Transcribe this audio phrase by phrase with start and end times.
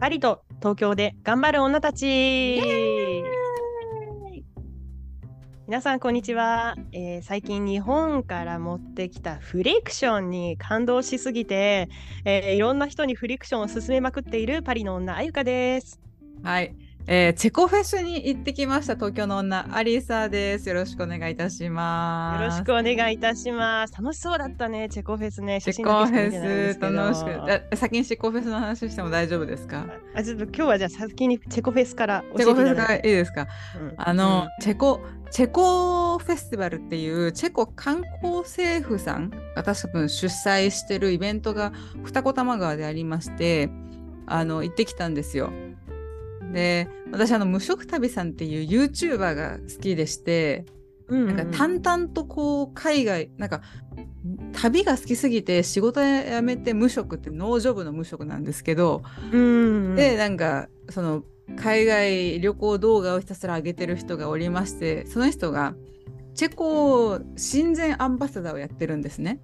[0.00, 2.62] パリと東京で頑張る女たち。
[5.66, 11.88] 皆さんこんにちは、えー最近日本から持ってきたフリクションに感動しすぎて、
[12.24, 16.00] えーいろんな人にフリクションを勧めまくっているパリの女あゆかです。
[16.44, 16.76] はい、
[17.10, 20.68] えーチェコフェスに行ってきました東京の女アリサです。
[20.68, 22.42] よろしくお願いいたします。
[22.42, 29.86] よろしくお願いいたします楽しそうだったねチェコフェスねチェコフェス楽しくあ先にチェコフェスの話しても大丈夫ですか？
[30.14, 33.48] あちょっと今日はじゃあ先にチェコフェスからチェコフェスが教えていいですか？
[33.80, 35.00] うんあの、チェコ
[35.30, 41.72] チェコフェスティバルっていうチェコ観光政府さんが多分主催してるイベントが
[42.04, 43.70] 二子玉川でありまして
[44.26, 45.50] あの行ってきたんですよ。
[46.52, 50.64] で私あの無職旅さんっていう YouTuber が好きでして
[51.08, 53.62] うんうんなんか淡々とこう海外なんか
[54.52, 61.22] 旅が好きすぎて仕事辞めて無職ってノージョブの無職なんですけど、うんうんでなんかその
[61.56, 65.74] 海外旅行動画をひたすら上げてる人がおりましてその人が
[66.34, 69.40] チェコ親善アンバサダーをやってるんですね。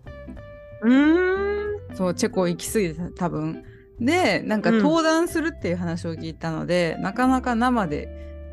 [0.82, 3.64] うーんそうチェコ行き過ぎて多分。
[4.00, 8.08] でなんかうん登壇するっていう話を聞いたので、なかなか生で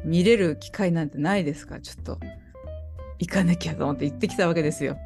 [0.06, 1.80] 見れる機会なんてないですか？
[1.80, 2.20] ちょっと
[3.20, 4.98] 行かなきゃと思って行ってきたわけですよ。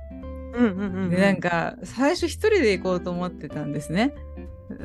[0.53, 4.13] うんうんうんでなんか最初一人で行こうと思ってたんですね。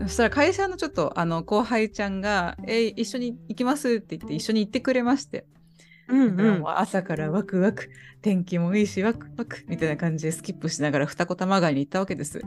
[0.02, 5.46] そしたら会社のちょっとあの後輩ちゃんが「え一緒に行きます」って言って一緒に行ってくれまして、
[6.08, 7.88] うんうん朝からワクワク
[8.20, 12.42] 天気もいいしワクワクみたいな感じでスキップしながら二子玉川に行ったわけです。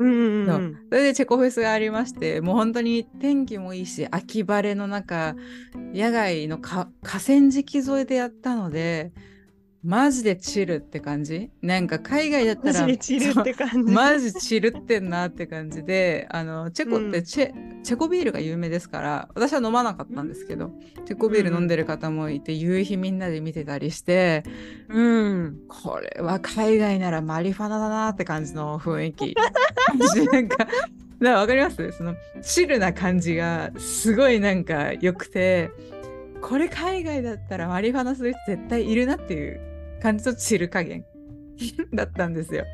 [0.00, 5.36] うんうんそそれでチェコフェスがありましてもう本当に天気もいいし秋晴れの中
[5.94, 9.12] 野外の河川敷沿いでやったので
[9.82, 11.50] マジでチルって感じ？
[11.62, 13.92] なんか海外だったマらジでチルって感じ。
[13.92, 20.72] マジチルってんなって感じであのチェコってチェ,、チェコビールが有名ですから私は飲まなかったんですけど、
[21.06, 24.44] チェコビール飲んでる方もいて、夕日みんなで見てたりして
[24.90, 25.60] うん。
[25.66, 29.34] これは海外ならマリファナだなって感じの雰囲気。
[30.30, 30.74] なんかだか
[31.20, 31.92] らわかります？
[31.92, 35.70] そのチルな感じがすごいなんか良くて
[36.42, 39.69] これ海外だったらマリファナする人絶対いるなっていう
[40.00, 41.04] 感じのチル加減
[41.94, 42.64] だったんですよ。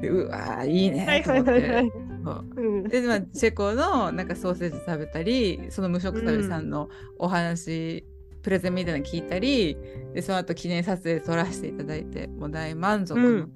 [0.00, 1.50] でうわーいいねはいと思って。
[1.50, 2.88] はいはいはい。
[2.88, 6.88] で、まあ、チェコのなんかソーセージ食べたりその無職旅さんの
[7.18, 8.04] お話、
[8.42, 9.76] プレゼンみたいなの聞いたり
[10.14, 13.52] でその後記念撮影撮らせていただいてもう大満足の、うん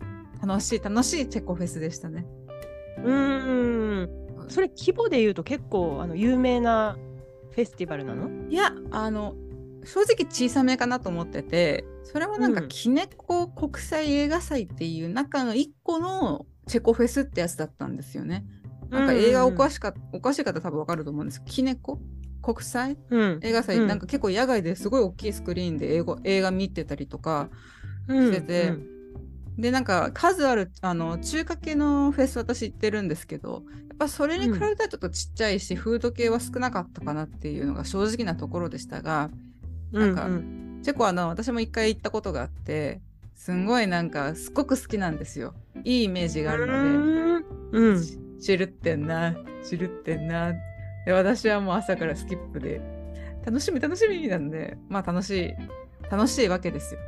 [0.46, 2.26] 楽しい楽しいチェコフェスでしたね。
[3.02, 4.08] うん。
[4.48, 6.98] それ規模で言うと結構あの有名な
[7.52, 8.28] フェスティバルなの？
[8.50, 9.34] いやあの
[9.86, 12.68] 正直小さめかなと思っててそれはなんかうん。
[12.68, 18.44] キネコ国際映画祭っていう中の一個のチェコフェスってやつだったんですよね。
[18.90, 21.42] なんか映画お詳しか、お詳しい方多分わかると思うんです。
[21.44, 22.00] キネコ？
[22.42, 22.96] 国際？
[23.10, 23.40] うん。
[23.42, 23.86] 映画祭、うん。
[23.86, 27.48] なんか結構野外ですごい大きいスクリーンで映画映画見てたりとか
[28.08, 28.72] うんしてて
[29.58, 39.45] でなんか数あるあの中華系のフェス私行ってるんですけどやっぱそれに比べたらちょっとちっちゃいし、フード系は少なかったかなっていうのが正直なところでしたがうん、
[39.92, 43.00] なんかうんチェコはあの私も一回行ったことがあって
[43.34, 45.54] すんごいなんかすっごく好きなんですよ
[45.84, 46.78] いいイメージがあるので。
[46.78, 47.94] うん。
[47.94, 48.02] うん。
[48.02, 50.52] チチルってんな、チルってんな。
[51.06, 52.80] で私はもう朝からスキップで、
[53.44, 55.54] 楽しみ楽しみなんで、まあ楽しい、
[56.10, 57.00] 楽しいわけですよ。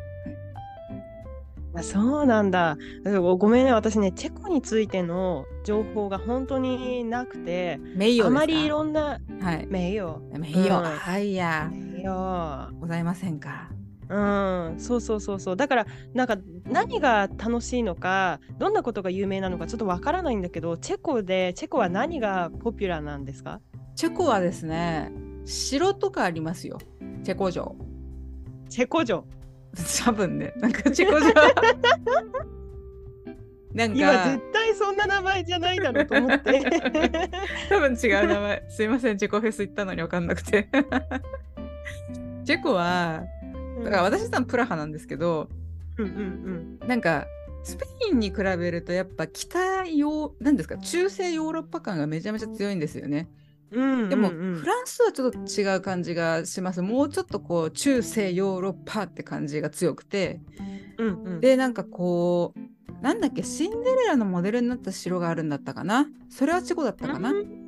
[1.75, 2.79] あそうなんだ。
[3.05, 8.27] ごごめんね私ねチェコについての情報が本当になくて名誉ですか？
[8.29, 9.67] あまりいろんなはい。
[9.69, 13.71] 名誉名誉、うんはいや、名誉ございませんか？
[14.11, 15.57] うん、そうそうそうそう。
[15.57, 23.61] だから、なんか何が楽しいのか、どんなことが有名なのかちょっとわからないんだけど、チェコで、チェコは何がポピュラーなんですか？
[23.97, 25.13] チェコはですね、
[25.45, 26.79] 城とかありますよ。
[27.23, 27.77] チェコ城。
[28.71, 29.27] チェコ城。
[30.05, 31.33] 多分ね、なんか チェコ城。
[33.75, 36.63] なん今か絶対そんな名前じゃないだろうと思って。
[37.69, 38.67] 多分違う名前。
[38.71, 40.69] すいません、チェコフェス行ったのに分かんなくて。
[42.49, 43.25] チェコは、
[43.85, 45.51] だから私さんプラハなんですけど、
[45.99, 47.27] うんうんなんか
[47.63, 53.29] スペインに比べるとやっぱ北ヨーなんですか中世ヨーロッパ感がめちゃめちゃ強いんですよね。
[53.71, 53.83] うん。
[53.83, 54.09] うんうんうん。
[54.09, 56.81] でも、フランスはちょっと違う感じがします。
[56.81, 60.41] もうちょっとこう中世ヨーロッパって感じが強くて。
[60.97, 66.07] うんうん、でなんかこうなんだっけシンデレラのモデルになった城があるんだったかな。
[66.31, 67.67] それはチェコだったかな、うん。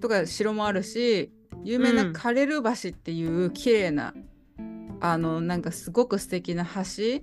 [0.00, 1.32] とか城もあるし
[1.64, 4.14] 有名うなんカレル橋っていう綺麗な、
[5.00, 7.22] あのなんかすごく素敵な橋。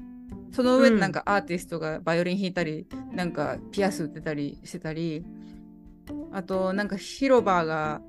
[0.52, 5.26] その上でなんかアーティストがバイオリン弾いたり、なんかピアス売ってたりしてたり。
[6.32, 8.02] あとなんか広場が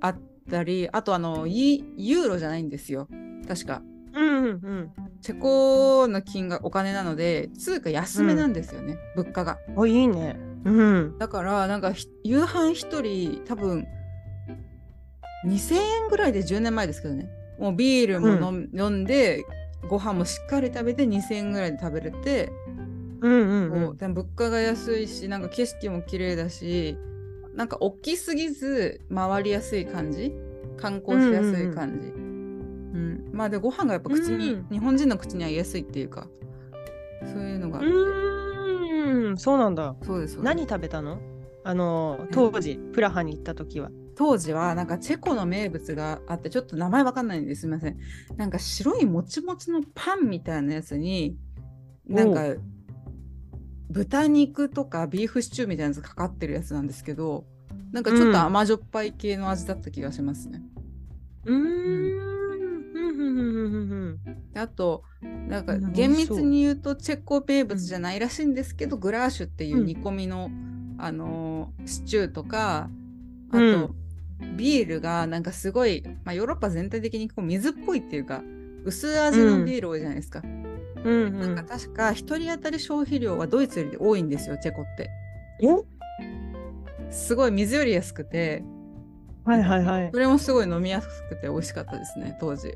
[0.00, 0.16] あっ
[0.50, 3.08] たりあとあのイユーロじゃないんですよ。
[3.46, 3.82] 確か。
[4.14, 4.90] うんうんうん。
[5.20, 9.58] チェコの金がお金なので通貨安めなんですよね、物価が。
[9.76, 10.36] あ、いいね。
[10.64, 11.18] うん。
[11.18, 13.86] だからなんかひ夕飯一人多分
[15.44, 17.28] 2000円ぐらいで10年前ですけどね。
[17.58, 19.44] もうビールも飲,、飲んで
[19.88, 22.52] ご飯もしっかり食べて2000円ぐらいで食べれて、
[23.20, 23.92] うんうんう。
[23.92, 23.96] ん。
[23.96, 26.96] でも物価が安いしなんか景色も綺麗だし
[27.54, 30.32] なんか大きすぎず回りやすい感じ？
[30.76, 34.66] 観光しやすい感じ、うんまあでご飯がやっぱ口に、うん。
[34.70, 36.26] 日本人の口に合いやすいっていうか
[37.22, 39.94] そういうのがあって、うーん、そうなんだ。
[40.02, 40.54] そうですそうです。
[40.54, 41.20] 何食べたの？
[41.64, 43.90] あの、当時、プラハに行った時は。
[44.14, 47.98] 当時はなんかチェコの名物があってちょっと名前わかんないんですすみません。
[48.36, 51.36] なんか白いもちもちのパンみたいなやつに
[52.06, 52.54] なんか
[53.90, 57.44] 豚肉とかビーフシチューみたいなやつかかってるやつなんですけど
[57.92, 60.62] なんかちょっと甘じょっぱい系の味だった気がしますね、
[61.44, 61.58] うーん。
[61.58, 61.72] うん。
[62.94, 63.18] うん。
[63.18, 63.38] うん。
[63.38, 63.90] うん。
[64.24, 64.52] うん。
[64.52, 65.04] であと
[65.48, 70.50] なんかうん厳密に言うとチェコ名物じゃないらしいんですけど、グラーシュっていううん煮込みの、
[70.98, 72.88] あのーシチューとか
[73.50, 74.01] あと、うん
[74.56, 78.42] ビールがなんかすごい、まあ、ヨーロッパ全体的にこう水っぽいっていうか
[78.84, 80.72] 薄味のビール多いじゃないですか、うん
[81.04, 81.40] うん。
[81.40, 85.10] なんか確か1人当たり消費量はドイツより多いんですよチェコって。
[87.10, 88.64] すごい水より安くて。
[89.44, 90.10] はいはいはい。
[90.12, 90.18] そ。
[90.18, 92.74] れもすごい飲みやすくて美味しかったですね当時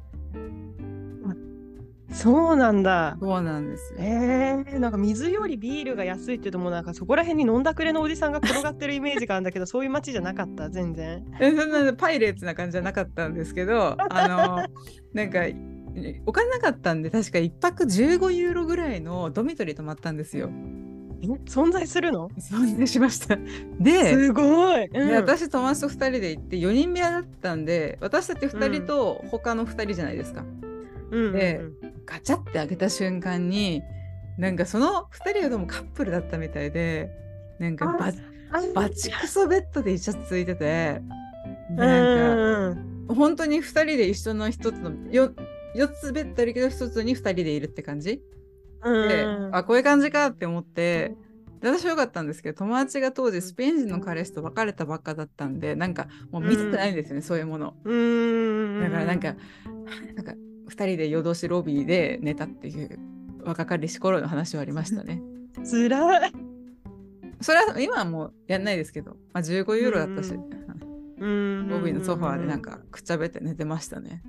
[2.17, 3.17] そうなんだ。
[3.21, 10.71] そうなんですよえー、なんか水よりビールが安いっていうともうなんかそこら辺に飲んだくれのおじさんが転がってるイメージがあるんだけどそういう街じゃなかった？
[10.71, 11.25] 全然。
[11.41, 14.65] えそんなパイレーツな感じじゃなかったんですけどあの
[15.13, 15.41] なんか
[16.27, 20.51] お金なかったんで確か1泊15ユーロぐらいのドミトリー泊まったんですよ。
[21.23, 22.29] え存在するの？
[22.39, 23.37] 存在しました。
[23.81, 30.41] ですごい、うんで私友達と2人で行って4人部屋だったんで私たち2人と他の2人じゃないですか。
[30.41, 30.76] うん
[31.11, 31.61] うんうんで
[32.05, 33.83] ガチャって開けた瞬間に
[34.39, 37.11] なんかその2人がどうもカップルだったみたいで
[37.59, 38.13] なんかバ
[38.75, 41.01] バチクソベッドでイチャついてて
[41.71, 42.35] うんなんか。
[42.37, 42.97] うん。
[43.09, 45.33] 本当に2人で一緒の1つの 4,
[45.77, 48.21] 4つベッドあるけど1つに2人でいるって感じ？
[48.83, 49.57] うんで、うん。
[49.57, 51.15] あこういう感じかって思って
[51.61, 57.75] で私はよかったんですけど友達が当時スペイン人の彼氏と別れたばっかだったんでなんかもう見ててないんですよね、そういうもの。
[58.83, 59.37] だからなんか
[60.15, 60.35] なんか
[60.69, 62.99] 2人で夜通しロビーで寝たっていう
[63.45, 65.23] 若かりし頃の話はありましたね。
[65.65, 66.33] つらい。
[67.41, 70.35] それは今はもうやんないですけど、まあ、15ユーロだったし、
[71.19, 71.69] うん。
[71.69, 74.23] ロビーのソファーでなんかくっちゃべって寝てましたね。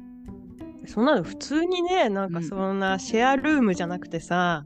[0.86, 2.44] そんなの普通にねなんかうん。
[2.44, 4.66] そんなシェアルームじゃなくてさ、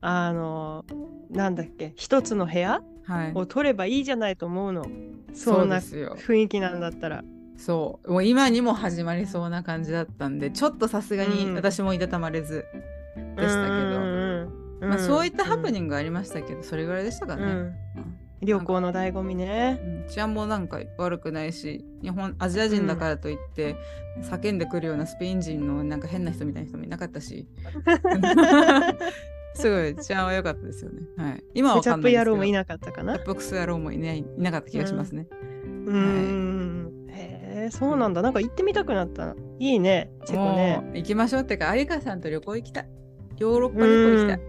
[0.00, 0.84] あの
[1.30, 3.32] なんだっけ一つの部屋はい。
[3.34, 4.84] を取ればいいじゃないと思うの。
[5.32, 6.16] そそんなうですよ。
[6.18, 7.24] 雰囲気なんだったら。
[7.56, 8.12] そう。
[8.12, 11.54] もう今にも始まりそうな感じだったんでちょっとさすがにうん。
[11.54, 12.64] 私もいたたまれず
[13.36, 13.68] でしたけ
[14.80, 17.50] ど、まあ、そういったハプニングがありましたけど、それぐらいでしたかね、うん。
[17.50, 17.74] うん。
[18.40, 19.80] 旅行の醍醐味ね。
[19.82, 20.08] うん。
[20.08, 23.76] 治安もなんか悪くないし日本アジア人だからといって、
[24.22, 27.46] 叫んでくるようなスペイン人のなんか変な人みたいな人もいなかったし。
[29.54, 32.24] すごい治安は良かったですよね、はい、今はケチャップ分かんないですけど。
[32.24, 33.12] 野郎もいなかったかな。
[33.12, 33.34] ケチャッ。
[33.34, 36.81] プクソ野郎もいないいなかった気がしますね、うーん。
[36.81, 36.81] へ
[37.64, 38.22] え、そうなんだ。
[38.22, 39.34] なんか行ってみたくなった。
[39.58, 40.82] いいね、チェコね。
[40.94, 42.88] 行きましょうってか、有香さんと旅行行きたい。
[43.38, 44.40] ヨーロッパ旅行行きたい。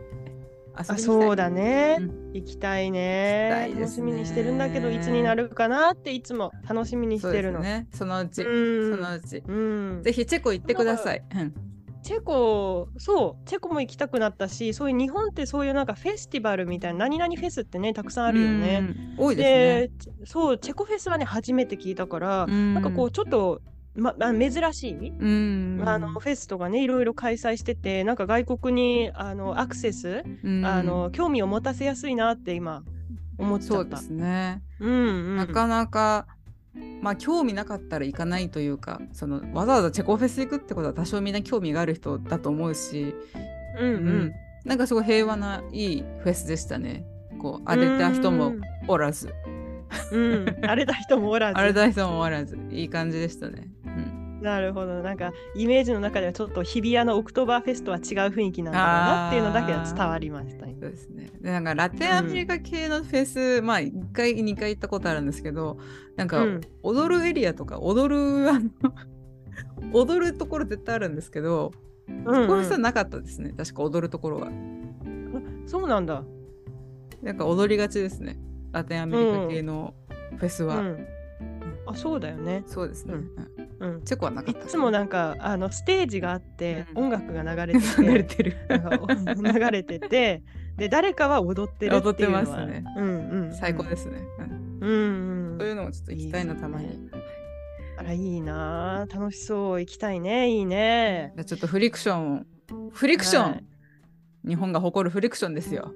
[0.75, 1.97] あ、行きたいそうだね。
[1.99, 7.61] うん行きたいねね楽しみにしてるんだけど、いつになるかなっていつも楽しみにしてるの。
[7.61, 7.87] ですね。
[7.93, 9.43] そのうち、うんそのうち。
[9.47, 9.53] う
[9.99, 11.23] ん、ぜひチェコ行ってください。
[11.35, 11.53] うん
[12.03, 18.79] チェコ、そう、チェコも行きたくなったし、そういう日本ってそういうなんかフェスティバルみたいな、何々フェスってね、たくさんあるよね。
[19.17, 19.25] うん。
[19.25, 20.15] 多いですね。
[20.21, 23.61] でそう、チェコフェスはね、初めて聞いたから、うんなんかこう、ちょっと、
[23.95, 25.83] ま、ま珍しい、うん。
[25.85, 32.83] あのフェスとかねいろいろ開催しててなんか外国にあのアクセス、うんあの興味を持たせやすいなって今
[33.37, 33.73] 思っちゃった。
[33.75, 34.63] そうですね。
[34.79, 36.27] うんうん、なかなか、
[37.01, 43.15] まあ興味なかったら行かないというか、そのわざわざチェコフェス行くってことは多少みんな興味がある人だと思うし、
[43.79, 44.33] うんうん。
[44.65, 47.05] なんかすごい平和ないいフェスでしたね。
[47.39, 48.53] こう荒れた人も
[48.87, 49.33] おらず。
[50.11, 51.57] うん、荒れた人もおらず。
[51.57, 53.67] 荒れた人もおらず、いい感じでしたね。
[53.85, 54.12] うん、
[54.43, 60.75] なるほどなんかイメージの中ではちょっと日比谷のオクトーバーフェスとは違う雰囲気なんだろうなっていうのだけは伝わりましたね。
[60.81, 61.31] そうですね。
[61.41, 65.77] で、なんかラテンアメリカ系のフェス、まあ1回、2回行ったことあるんですけど、
[66.17, 68.69] なんかうん踊るエリアとか、踊る、あの、
[69.93, 71.71] 踊るところ絶対あるんですけど、
[72.09, 73.53] うんこはなかったですね。
[73.55, 74.51] 確か踊るところが。
[75.65, 76.25] そうなんだ。
[77.21, 78.37] なんか踊りがちですね。
[78.73, 79.93] ラテンアメリカ系の
[80.37, 80.79] フェスは。
[80.79, 81.07] うん、
[81.85, 82.63] ああそうだよね。
[82.65, 83.13] そうですね。
[83.13, 84.03] うんうんうん。
[84.03, 84.61] チェコはなかった。
[84.61, 88.55] いつもなんかあのステージがあって、うん音楽が流れてて流れてる。
[88.69, 90.43] 流れてて
[90.77, 94.19] で誰かは踊ってるっていうのは踊ってますねうんうんうん、最高ですね。
[94.81, 97.09] うんうんうんそういうのもちょっと行きたいな、いいですねたまに。
[97.95, 102.47] あらいいなあ楽しそう行きたいねいいねじゃあちょっとフリクション、
[102.91, 103.63] フリクション、はい
[104.45, 105.93] 日本が誇るフリクションですよ。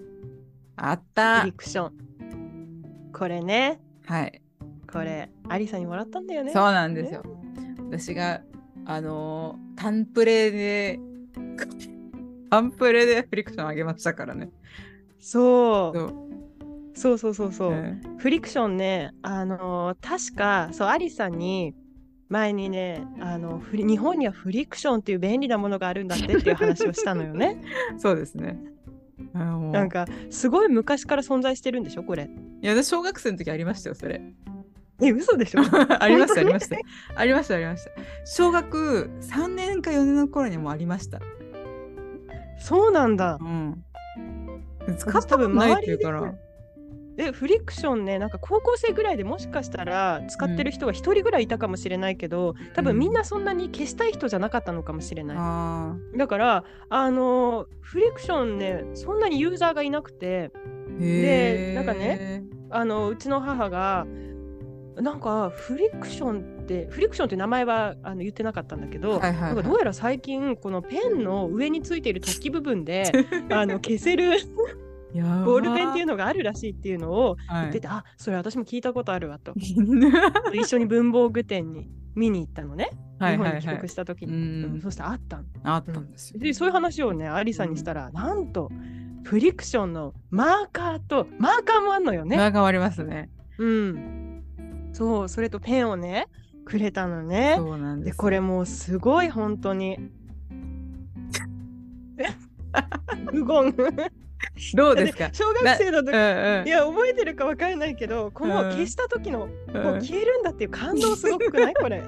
[0.78, 1.52] あっフたリ。
[1.52, 4.42] クションこれねはい。
[4.90, 7.24] これアリさんにもらったんだよねそうなんですよ。
[7.90, 8.42] 私が、
[8.86, 11.00] あのータンプレで、
[12.50, 14.50] タンプレでフリクションあげましたからね。
[15.20, 15.98] そう。
[15.98, 16.28] そう。
[16.98, 18.02] そうそうそうそう、ね。
[18.18, 21.76] フリクションねあのー確かそうアリさんに
[22.28, 27.62] 前にねあの日本にはフリクションっていう便利なものがあるんだってっていう話をしたのよね。
[28.00, 28.60] そうですね。
[29.34, 32.30] なんかすごい昔から存在してるんでしょこれ。
[32.62, 34.22] いや、私、小学生の時ありましたよ、それ。
[35.02, 35.62] え嘘でしょ？
[36.00, 36.78] ありました、ありました。
[37.16, 37.92] ありました、ありました。
[38.26, 41.20] 小学3年か4年の頃にもありました。
[42.60, 43.84] そうなんだうん。
[44.98, 46.34] 使ったことないっていうから。
[47.20, 60.52] えフリクションねなんか高校生ぐらいでもしかしたら使ってる人が一人ぐらいいたかもしれないけど、多分みんなそんなに消したい人じゃなかったのかもしれない、あだからあのーフリクションねそんなにユーザーがいなくて
[61.00, 62.44] でなんかね。
[62.70, 64.06] あのうちの母が
[65.02, 73.12] なんかフリクションってフリクションって名前はあの言ってなかったんだけど、はいはいはいなんかどうやら最近このペンの上についている突起部分で
[73.52, 74.32] あの消せる
[75.14, 79.54] ボールペンっていうのがあるらしいっていうのをはい言ってて、あそれ私も聞いたことあるわと
[80.54, 82.90] 一緒に文房具店に見に行ったのね、
[83.20, 83.78] はいはい日本に帰はい。
[83.78, 86.40] 国した時に、うんうんそしたらあったのあったんですよ。
[86.40, 88.72] でそういう話をねアリさんにしたら、なんと
[89.24, 92.38] フリクションのマーカーとマーカーもあんのよね。
[92.38, 93.30] 間がありますね。
[93.58, 94.27] うん。
[94.98, 96.28] そう、それとペンをね、
[96.66, 97.56] くれたのね。
[97.58, 98.08] そうなんで。
[98.08, 100.00] ですこれもうすごい本当に。
[103.32, 103.74] 無言。
[104.76, 105.30] どうですか？
[105.34, 111.74] 小学生の時、うんうんいや覚えてるかわからないけど、このうん消した時の、うこうん消えるんだっていう感動すごくない？
[111.76, 112.04] これ。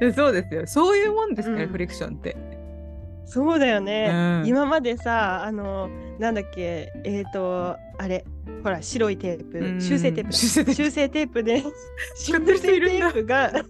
[0.00, 0.66] で そうですよ。
[0.66, 2.36] そういうもんですから、うんフリクションって。
[3.24, 4.10] そうだよね。
[4.42, 5.88] うん今までさ、あの、
[6.18, 8.24] なんだっけ、えっ、ー、と、あれ、
[8.62, 9.80] ほら、白いテープ、うん。
[9.80, 10.36] 修正テープだ。
[10.74, 11.42] 修正テープ。
[11.42, 11.62] で、
[12.16, 13.64] 修正テープが、使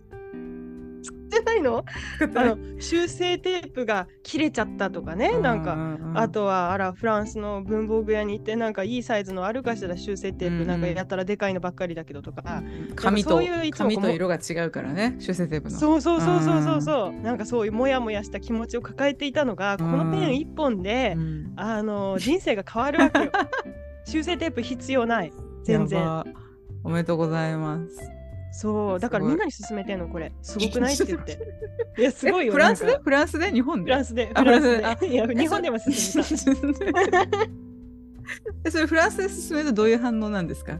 [1.36, 1.84] ってないの？
[2.36, 5.62] あの修正テープが切れちゃったとかね、なんか。
[5.62, 12.62] かあとはあらフランスの文房具屋に行ってなんかいいサイズのあるかしら修正テープ、なんかやったらでかいのばっかりだけどとか、
[12.96, 15.78] 紙とそういういつも紙と色が違うからね修正テープの。
[15.78, 17.20] そうそうそうそうそうそう。
[17.22, 21.52] なんかそういうモヤモヤした気持ちを抱えていたのがこのペン一本で、うん。
[21.56, 23.30] あの人生が変わるわけよ。
[24.04, 25.32] 修正テープ必要ない。
[25.64, 26.24] 全然。
[26.84, 28.21] おめでとうございます
[28.54, 30.30] そうだからみんなに勧めてんのこれ。
[30.42, 31.38] すごくないって言って。
[31.98, 32.98] いやすごいよえフランスで？
[33.02, 33.50] フランスで？
[33.50, 33.90] 日本で？
[33.92, 34.30] フランスで。
[34.34, 34.64] あフランス
[35.00, 35.08] で。
[35.08, 37.38] いや日本でも勧めた。
[38.64, 40.78] えそれフランスで進めるとどういう反応なんですか？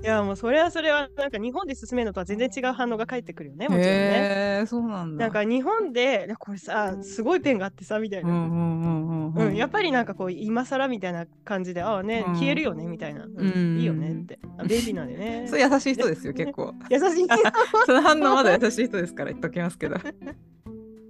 [0.00, 3.90] いやもうそれはそれはなんか日本で進めるのとは全然違う反応が返ってくるよねもちろんね。
[3.90, 5.24] へえそうなんだ。
[5.24, 9.56] なんか日本でこれさすごいペンがあってさみたいな、うんうんうんうんうん。
[9.56, 12.34] やっぱりなんかこう今更みたいな感じでああね、うん。
[12.34, 13.78] 消えるよねみたいな、うんうん。
[13.78, 14.38] いいよねって。
[14.56, 15.46] あ便利なんでね。
[15.50, 16.74] それ優しい人ですよ結構。
[16.90, 17.34] 優しい人。
[17.86, 19.96] その反応まだ優しい人ですから言っときますけど。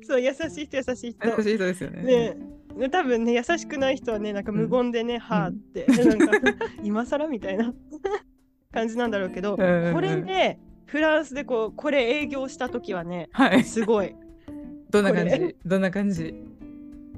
[0.02, 1.28] そう優しい人優しい人。
[1.28, 2.02] 優しい人ですよね。
[2.02, 2.36] ね。
[2.76, 6.32] ね多分ね優しくない人はねなんか無言でね、はあって、なんか
[6.82, 7.74] 今更みたいな
[8.72, 9.62] 感じなんだろうけど、こ
[10.00, 13.64] れでフランスでこうこれ営業した時はねはい。
[13.64, 14.14] すごい。
[14.90, 15.56] どんな感じ？
[15.64, 16.34] どんな感じ？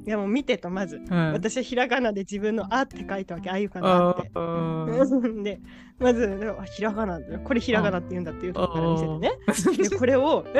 [0.07, 1.33] いやもう見てとまず、うん。
[1.33, 4.31] 私はひらがなで自分の「あ」って書いたわけあゆかの 「あ」って。
[5.43, 5.61] で
[5.99, 9.89] まずあひらがなこれひらがなって言うんだっていうとこから見せてね。
[9.89, 10.45] であこれを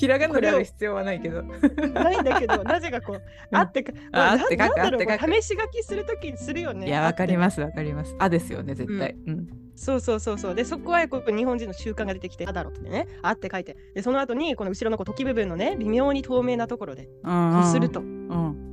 [0.00, 1.42] ひらがなである必要はないけど。
[1.42, 8.16] ないんだけど なぜかこう「あ」ってかあって書くなんだろうあって書くこれ試し書きするときにするよねいや、わかりすます、わかります。
[8.18, 9.14] あですよね、絶対。
[9.26, 9.46] うん。
[9.76, 18.70] そうそうそうそうでそこはこう日本人の習慣が出てきて「あ」だろってね「あ」って書いてでその後にこの後ろのこう突起部分のね微妙に透明なところでうんこうするとうん。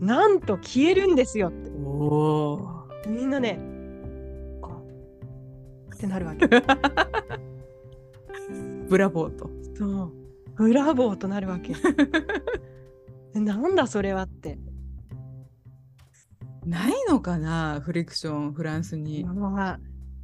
[0.00, 2.68] なんと消えるんですよっておお。
[3.06, 3.58] みんなね
[4.62, 4.82] こ
[5.90, 6.46] うってなるわけ
[8.88, 9.50] ブラボーと。
[9.76, 10.23] そう
[10.56, 11.74] ブラボーとなるわけ
[13.38, 14.58] なんだそれはって
[16.64, 19.22] ないのかな、フリクション、フランスに。
[19.24, 19.80] まあ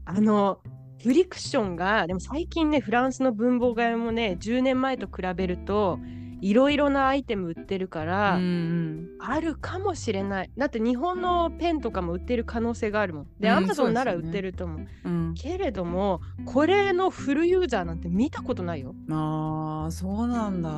[0.06, 0.60] あの
[1.02, 5.98] フリクションがでも最近ねフランスの文房具屋もね10年前と比べると
[6.40, 10.50] いろいろなアイテム売ってるから、うんあるかもしれない。
[10.56, 13.26] だって日本のペンとかも売ってる可能性があるもん。
[13.38, 15.34] でうんアマゾンなら売ってると思う、うん。
[15.34, 18.94] けれどもこれのフルユーザーなんて見たことないよ。
[19.10, 20.70] あーそうなんだ。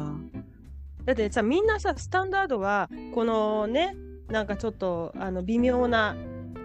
[1.05, 3.97] だってさみんなさスタンダードはこのね
[4.29, 6.17] なんかちょっとあの微妙な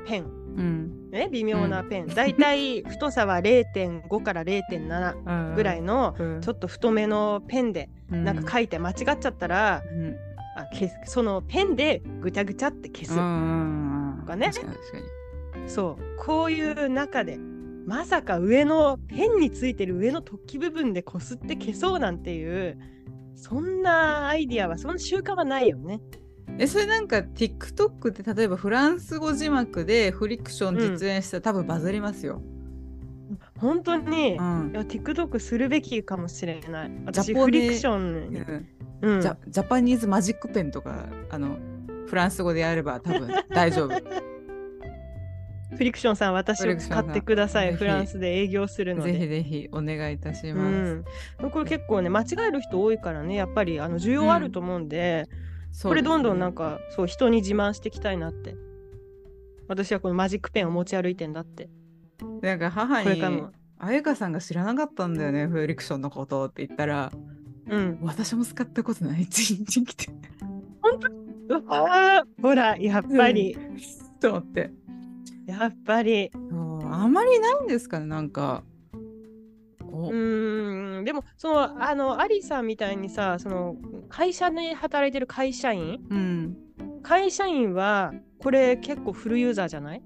[0.05, 1.09] ペンうん。
[1.11, 6.41] ね微妙なペン、だいたい太さは0.5から0.7ぐらいのうん。
[6.41, 10.15] ちょっと太めのペンでなんか書いて間違っちゃったら、うん。
[10.57, 14.51] あ消すそのペンでぐちゃぐちゃって消す、うんうんうんとかね。
[15.67, 16.17] そう。
[16.19, 17.37] こういう中で
[17.85, 22.77] まさか上のペンについてる上の突起部分でこすって消そうなんていう
[23.35, 26.01] そんなアイディアはそんな習慣はないよね。
[26.59, 32.41] えそれなんか TikTok って例えばフランス語字幕でフリクション実演したら、多分バズりますよ。
[33.57, 36.91] 本当に、いうんや TikTok するべきかもしれない。
[37.05, 38.39] 私フリクションに、
[39.01, 41.59] うんジャジャパニーズマジックペンとかあの
[42.07, 43.93] フランス語でやれば多分 大丈夫。
[45.75, 47.75] フリクションさん私を買ってください。
[47.75, 49.27] フランスで営業するのぜひで。
[49.27, 51.45] ぜひお願いいたしうます。
[51.45, 55.27] ん、これ結構ね間違える人多いからねやっぱりあの需要あると思うんで、
[55.83, 58.55] これどんどんなんかかそう人に自慢していきたいなって。
[59.67, 61.69] 私はこのマジックペンを持ち歩いてんだって。
[62.41, 63.21] なんか母に
[63.79, 67.11] あやかさんが知らなかったんだよねフリクションのことって言ったら。
[67.69, 67.99] うん。
[68.01, 70.07] 私も使ったことない一日来て。
[71.67, 73.57] あーほらやっぱり、
[74.19, 74.71] と思って。
[75.45, 76.31] やっぱり。
[76.33, 78.63] あまりないんですかねなんか。
[78.65, 78.76] こ
[80.11, 81.05] うん。
[81.05, 83.75] でもそのあのアリさんみたいにさその
[84.09, 85.99] 会社に働いてる会社員？
[86.09, 86.57] うん。
[87.03, 90.01] 会社員はこれ結構フルユーザーじゃない？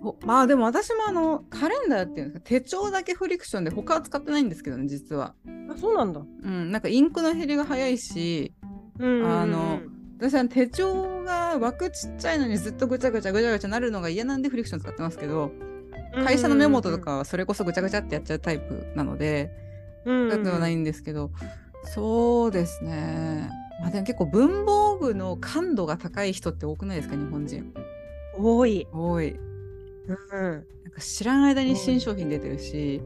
[0.00, 0.26] そう。
[0.26, 2.46] まあでも私もあのカレンダーっていうんですか？
[2.48, 5.34] 手帳だけフリクションで他は使ってないんですけどね実は。
[5.70, 6.70] あそうなんだ、うん。
[6.70, 8.54] なんかインクの減りが早いし
[8.98, 9.80] うんあの
[10.18, 15.50] 私は手帳が枠ちっちゃいのにずっとぐちゃぐちゃぐちゃぐちゃなるのが嫌なんでフリクション使ってますけど
[16.24, 19.50] 会社のメモとかはそれこそぐちゃぐちゃってやっちゃうタイプなので
[20.04, 21.30] うんだではないんですけど
[21.84, 23.50] そうですね。
[23.80, 27.74] まあでも結構文房具の感度が高い人って多くないですか日本人。
[28.36, 29.32] 多い、多い。
[29.32, 30.62] うん、なん
[30.92, 33.02] か知らん間に新商品出てるし。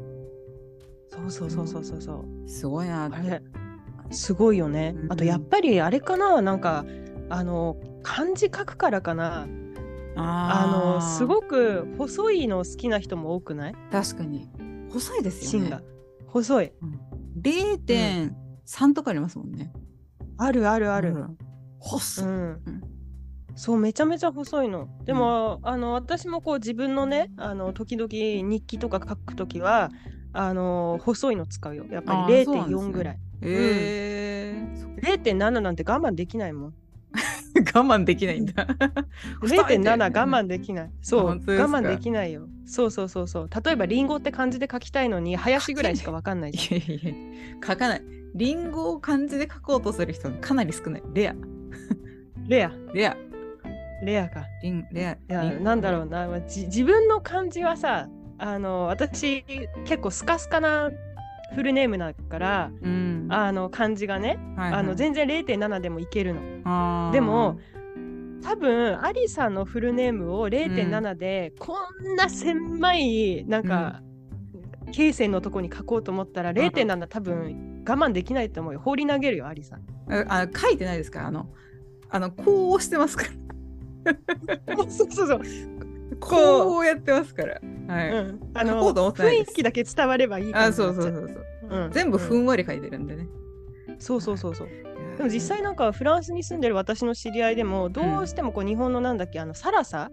[1.09, 2.49] そうそうそうそうそうそう。
[2.49, 3.17] すごいなって。
[3.17, 3.43] あれ
[4.11, 4.95] すごいよね。
[4.97, 5.13] うん。
[5.13, 6.85] あとやっぱりあれかななんか
[7.29, 9.47] あの漢字書くからかな
[10.21, 13.75] あのすくごく細いの好きな人も多くない？
[13.91, 14.49] 確かに。
[14.91, 15.67] 細いですよね。
[15.69, 15.83] 芯が。
[16.27, 16.73] 細い。
[17.41, 19.73] 0.3とかありますもんね、
[20.37, 21.31] あるあるある、ほら。
[21.79, 22.33] 細い、うん。
[22.33, 22.83] うん。
[23.55, 24.89] そうめちゃめちゃ細いの。
[25.05, 29.91] でも、あの私もこう自分のねあの時々日記とか書くときは
[30.33, 31.87] あの細いの使うよ。
[31.91, 32.89] やっぱりあーそうなんですね。
[32.89, 35.23] 0.4ぐらい、えー。
[35.23, 36.75] 0.7なんて我慢できないもん
[37.75, 38.67] 我慢できないんだ。
[39.43, 40.91] 0.7我慢できない。
[41.03, 42.49] そう、我慢できないよ。
[42.67, 43.51] そうそうそうそう。
[43.65, 46.81] 例えばリンゴって漢字で書きたいのに、 林ぐらいしかわかんないじゃん。
[46.81, 47.15] いやいや
[47.67, 48.03] 書かない。
[48.35, 51.03] リンゴを漢字で書こうとする人かなり少ない。
[51.15, 51.35] レア。
[52.47, 53.17] レア、レア。
[54.03, 54.45] レアか。
[54.63, 55.13] リンレア。
[55.13, 58.09] いやなんだろうな、まあじ自分の漢字はさ、
[58.39, 59.45] あの私
[59.85, 60.91] 結構スカスカな
[61.55, 63.27] フルネームだから、うん。
[63.31, 64.81] あの漢字がね、はいはい。
[64.81, 67.11] あの全然0.7でもいけるの。
[67.13, 67.59] でも
[68.43, 74.03] 多分アリさんのフルネームを0.7で、こんな狭いなんか、
[74.93, 78.81] 罫線のとこに書こうと思ったら0.7多分我慢できないと思うよ。
[78.81, 79.81] 放り投げるよアリさん。
[80.11, 81.49] ああ書いてないですかあの
[82.11, 83.31] あのこうしてますから。
[84.89, 85.41] そうそうそう、
[86.21, 87.61] こうやってますから。
[87.89, 91.89] はい、うん、あの雰囲気だけ伝わればいいあそうそうそうそうう。
[91.89, 91.91] ん。
[91.91, 93.29] 全部ふうんんわり書いてるんでね、
[93.99, 94.69] そうそうそうそう。
[95.17, 100.11] でも実際なんかフランスに住んでる私の知り合いでもどうしてもこう日本のなんだっけあのサラサ。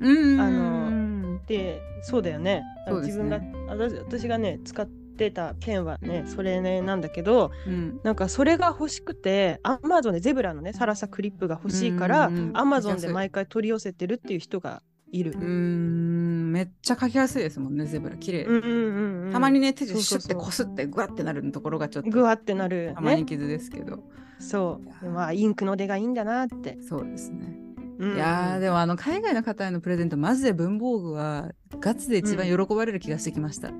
[0.00, 0.40] うん。
[0.40, 2.62] あのってそうだよね。
[3.02, 8.00] 自分が私私がね使ってたペンはねそれねなんだけどうん。
[8.02, 14.82] なんかそれが欲しくてアマゾンでゼブラのねサラサクリップが欲しいからアマゾンで毎回取り寄せてるっていう人が
[15.18, 15.32] いる。
[15.32, 16.52] うーん。
[16.52, 18.16] めっちゃ書きやすいですもんねゼブラ。
[18.16, 22.10] 綺麗、うんうんうんうん、たまにね手でシュッてこすってグワってなるところがちょっと。
[22.10, 22.94] グワってなるね。
[22.94, 24.04] たまに傷ですけど、
[24.38, 25.04] そう。
[25.04, 26.78] でまあインクの出がいいんだなって。
[26.88, 27.58] そうですね、
[27.98, 28.16] うんうん。
[28.16, 31.50] いやーでもあの海外の方へのプレゼントマジで文房具は
[31.80, 33.72] ガチで一番喜ばれる気がしてきました、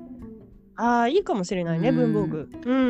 [0.75, 1.95] ああいいかもしれないね、うん。
[1.95, 2.49] 文房具。
[2.65, 2.81] うんう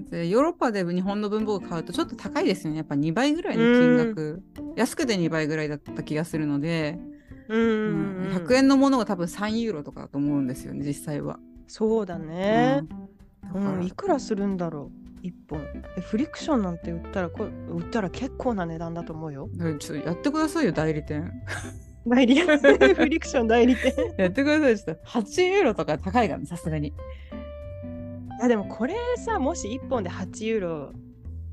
[0.00, 0.04] ん。
[0.06, 2.78] でヨーロッパで日本の文房具買うとちょっと高いですよね。
[2.78, 4.42] やっぱ2倍ぐらいの金額、
[4.76, 6.98] 安くて2倍ぐらいだった気がするので、
[7.48, 12.82] うんうんうんうん、100円のものが多分3ユーロとかだと思うんですよね実際は、そうだね。
[13.54, 14.90] うんうん、いくらするんだろ
[15.22, 15.26] う。
[15.26, 15.60] 1本
[15.96, 21.32] えフリクションなんて売ったらこれ売ったら結構な値段だと思うようんちょっとやってくださいよ、代理店。
[22.06, 22.38] 代理
[22.94, 23.90] フリクション代理店？
[23.90, 24.78] い やってください。
[24.78, 26.94] ちょっと8ユーロとか高いからね、さすがに。
[28.40, 30.92] やでもこれさもし1本で8ユーロ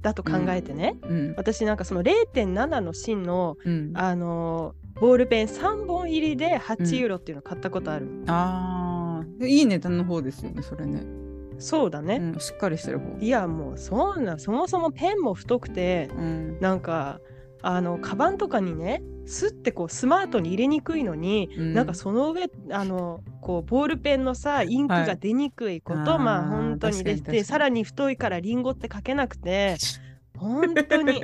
[0.02, 1.34] だと考えてね、うん。
[1.38, 9.48] 私なんかその0.7の芯のうん、ああのボールペン3本入りで8ユーロっていうの買ったことある、あー。
[9.48, 11.04] いい値段の方ですよね、それね。
[11.60, 13.18] そうだね、うん、しっかりしてる方。
[13.20, 16.60] いやもうそんなそもそもペンも太くてうん。
[16.60, 17.20] なんか
[17.62, 21.74] あのカバンとかにねスッてこうスマートに入れにくいのに、うん。
[21.74, 27.38] なんかその上あのこうボールペンのさインクが出にくいこと、はいまあ本当にで確かに確かに。
[27.38, 29.78] でさらに太いからリンゴって書けなくて
[30.38, 31.24] 本当に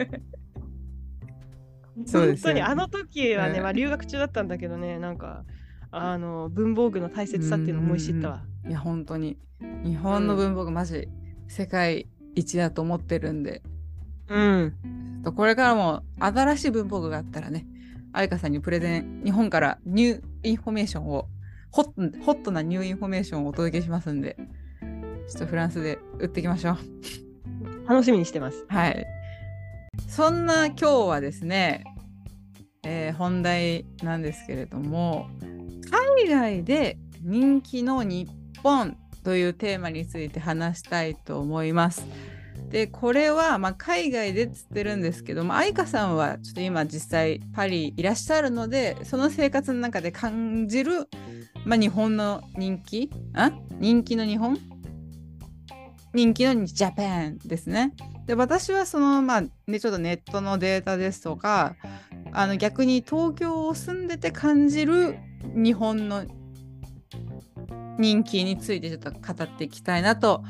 [2.12, 5.44] 本当にあの時はね、うんまあ、留学中だったんだけどねなんか
[5.92, 8.44] あの文房具の大切さっていうのを思い知ったわ。
[8.68, 9.38] いや、本当に。
[9.84, 11.10] 日本の文房具、マジ、
[11.48, 13.62] 世界一だと思ってるんで、
[14.28, 14.74] うん、
[15.36, 17.66] これからも新しい文房具があったらね、
[18.14, 21.28] 愛花さんにプレゼン、日本からニューインフォメーションを、
[21.72, 24.38] ホットホットなニューインフォメーションをお届けしますんで、
[25.28, 26.78] ちょっとフランスで売っていきましょう。
[27.88, 28.66] 楽しみにしてます。
[28.70, 29.19] はい。
[30.08, 31.84] そんな今日はですね、
[32.84, 35.28] えー本題なんですけれども、
[36.18, 38.30] 海外で人気の日
[38.64, 42.06] 本というテーマについて話したいと思います。
[42.70, 51.10] で、これは、まあ、海外でっつってるんですけども、愛花さんはちょっと今実際パリいらっしゃるので、その生活の中で感じる、
[51.66, 53.52] まあ、日本の人気あ？
[53.80, 54.58] 人気の日本？
[56.14, 57.94] 人気のジャパンですね。
[58.30, 61.76] で私はそのまあねちょっとネットのデータですとか
[62.32, 65.18] あの逆に東京を住んでて感じる
[65.56, 66.26] 日本の
[67.98, 70.44] 人気についてちょっと語っていきたいなと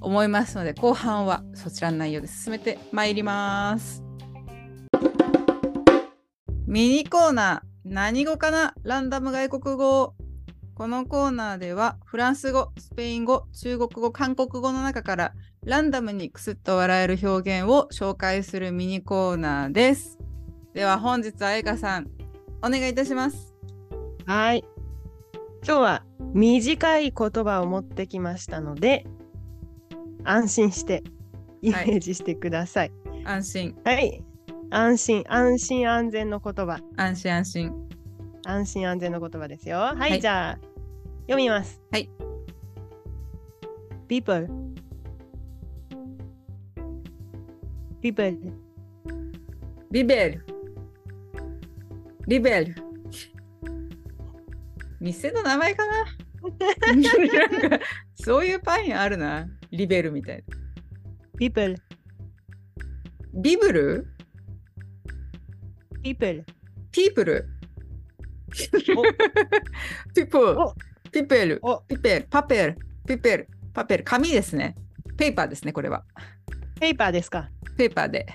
[0.00, 4.02] 思いますので後半はそちらの内容で進めてまいります。
[6.66, 7.68] ミニコーナー。
[7.84, 8.72] 何語かな？
[8.82, 10.14] ランダム外国語。
[10.74, 15.32] このコーナーではフランス語、スペイン語、中国語、韓国語の中から
[15.66, 20.16] ランダムにクスッと笑える表現を紹介するミニコーナーです。
[20.74, 22.06] では本日は愛花さん
[22.62, 23.52] お願いいたします。
[24.26, 24.64] はい。
[25.66, 29.06] 今日は短い言葉を持ってきましたので、
[30.22, 31.02] 安心して
[31.62, 32.92] イメージしてください。
[33.24, 34.22] 安心、はい。
[34.70, 36.78] 安心、安心安全の言葉。
[36.96, 37.72] 安心安心。
[38.44, 39.78] 安心安全の言葉ですよ。
[39.78, 40.58] はい、はいじゃあ、
[41.22, 41.82] 読みます。
[41.90, 42.08] はい。
[44.08, 44.65] people
[48.12, 48.38] people
[49.90, 50.46] リベル。
[52.28, 52.74] リベル。
[55.00, 56.04] 店の名前かな？
[56.94, 57.80] なんか
[58.14, 59.48] そういうパン屋あるな。
[59.72, 60.44] リベルみたいな。
[61.38, 61.74] people
[63.34, 64.06] ビブル
[66.02, 66.44] people?
[66.92, 67.48] ピープル。
[70.14, 70.74] ピポお
[71.10, 71.58] ピペル。
[71.62, 72.26] おピペル。
[72.30, 72.78] パペル。
[73.06, 73.48] ピペル。
[73.74, 74.04] パペル。
[74.04, 74.76] 紙ですね。
[75.16, 76.04] ペーパーですね、これは。
[76.80, 77.50] ペーパーですか？
[77.76, 78.26] ペーパーで。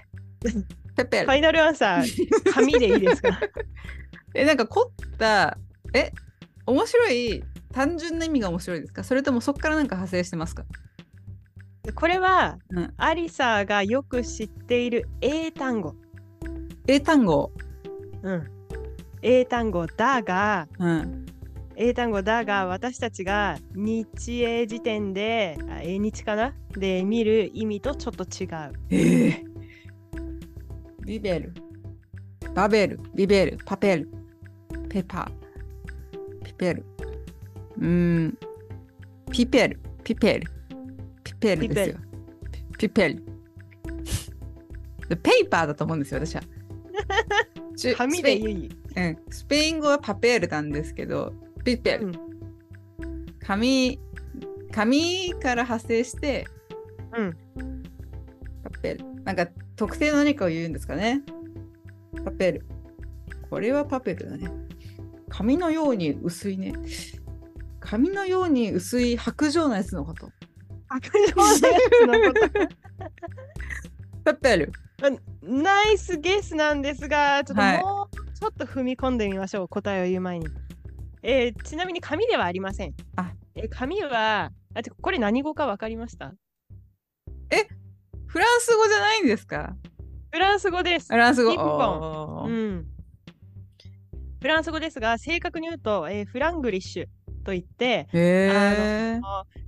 [0.96, 1.26] ペペル。
[1.26, 2.06] ファイナルアンサー
[2.54, 3.40] 紙でいいですか？
[4.36, 5.58] え、なんか凝った、
[5.94, 6.12] え、
[6.66, 9.04] 面白い、単純な意味が面白いですか？
[9.04, 10.64] それともそこからなんか派生してますか？
[11.96, 12.94] これはうん。
[12.98, 15.96] アリサがよく知っている英単語。
[16.88, 17.52] 英単語。
[18.24, 18.48] うん。
[19.24, 21.26] 英単語だが、うん。
[21.84, 26.54] 英単語だが、私たちが日英辞典で、あ英日かな？
[26.78, 28.74] で見る意味とちょっと違う。
[28.92, 29.44] ええ
[31.04, 31.54] ビベル。
[32.54, 33.00] バベル。
[33.16, 33.58] ビベル。
[33.66, 34.10] パペル。
[34.90, 36.46] ペーパー。
[36.46, 36.86] ピペル。
[37.80, 37.88] うー
[38.28, 38.38] ん。
[39.32, 39.80] ピペル。
[40.04, 40.52] ピペル。
[41.24, 41.98] ピペルですよ。
[42.78, 43.16] ピペル。
[45.10, 46.44] でペーパーだと思うんですよ、私は。
[47.98, 48.70] 紙でいい。
[48.96, 52.08] うん、スペイン語はパペールなんですけど、ピペル。
[52.08, 52.32] うん
[53.44, 54.00] 紙、
[54.72, 56.48] 紙から派生して、
[57.18, 57.38] うん。
[58.64, 59.06] パペル。
[59.24, 61.24] なんか特定の何かを言うんですかね。
[62.24, 62.66] パペル。
[63.50, 64.50] これはパペルだね。
[65.28, 66.74] 紙のように薄いね。
[67.80, 70.30] 紙のように薄い白状のやつのこと。
[70.88, 72.40] 白状のやつのこ
[74.24, 74.24] と？
[74.34, 74.72] パペル。
[75.42, 80.48] ナイスゲスなんですが、ちょっとはいもうちょっと踏み込んでみましょう、答えを言う前に。
[81.24, 82.94] えーちなみに紙ではありません。
[83.16, 86.34] あえー紙は、あこれ何語か分かりました？
[88.28, 89.76] フランス語じゃないんですか？
[90.32, 91.18] フランス語ですフ。
[91.18, 92.46] ランス語。
[92.48, 92.86] うん。
[94.42, 97.06] フランス語ですが、正確に言うと、えーフラングリッシュ。
[97.44, 98.08] といって。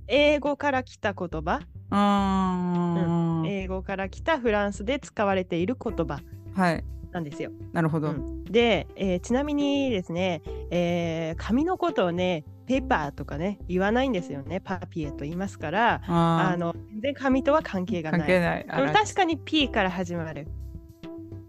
[0.06, 6.20] 英語から来た言葉、あー英語から来たフランスで使われている言葉
[6.54, 6.84] はい。
[7.14, 7.50] なんですよ。
[7.72, 8.10] なるほど。
[8.10, 14.60] うんで、えーちなみにですね、えー紙のことをね、ペーパーとかね、言わないんですよね。
[14.60, 18.20] パピエと言いますから、ああの全然紙とは関係あ、がない。
[18.20, 18.94] 関係ない。
[18.94, 20.46] 確かに P から始まる。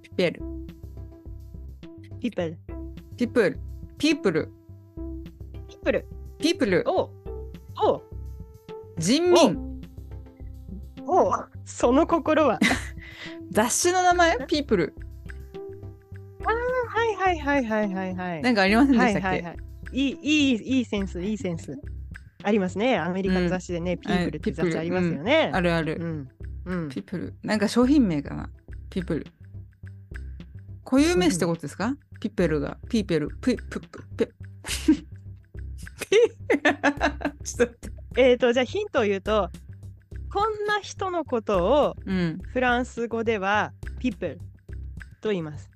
[0.02, 0.42] ピペル。
[2.22, 2.56] people。
[3.18, 3.60] ピプル。
[3.98, 4.50] ピープル。
[6.40, 6.84] ピープル。
[6.88, 7.10] お
[7.84, 8.02] お
[8.98, 9.82] 人民。
[11.08, 11.32] お
[11.66, 12.60] その心は。
[13.52, 14.38] 雑誌の名前？
[14.48, 14.96] ピープル。
[16.54, 18.42] はいはいはいはいはいはい。
[18.42, 19.28] なんかありませんではしたっけ？
[19.28, 19.58] いはいはい。
[19.92, 21.78] いいいいいいセンスいいセンス。
[22.44, 22.98] ありますね。
[22.98, 25.50] アメリカの雑誌でね、ピープルって雑誌ありますよね。
[25.54, 25.98] あるある。
[26.00, 26.30] うん。
[26.84, 26.90] うん。
[26.90, 27.34] ピープル。
[27.44, 28.50] なんか商品名かな？
[28.90, 29.28] ピープル。
[30.84, 31.96] 固有名詞ってことですか？
[32.20, 32.78] ピペルが。
[32.90, 33.30] ピーペル。
[33.42, 34.28] ピププペ。
[34.28, 34.32] ピ
[37.44, 38.22] ちょっと待って。
[38.22, 39.50] えっ、と、じゃあヒントを言うと、
[40.32, 42.40] こんな人のことをうん。
[42.54, 44.38] フランス語では people
[45.22, 45.70] と言います。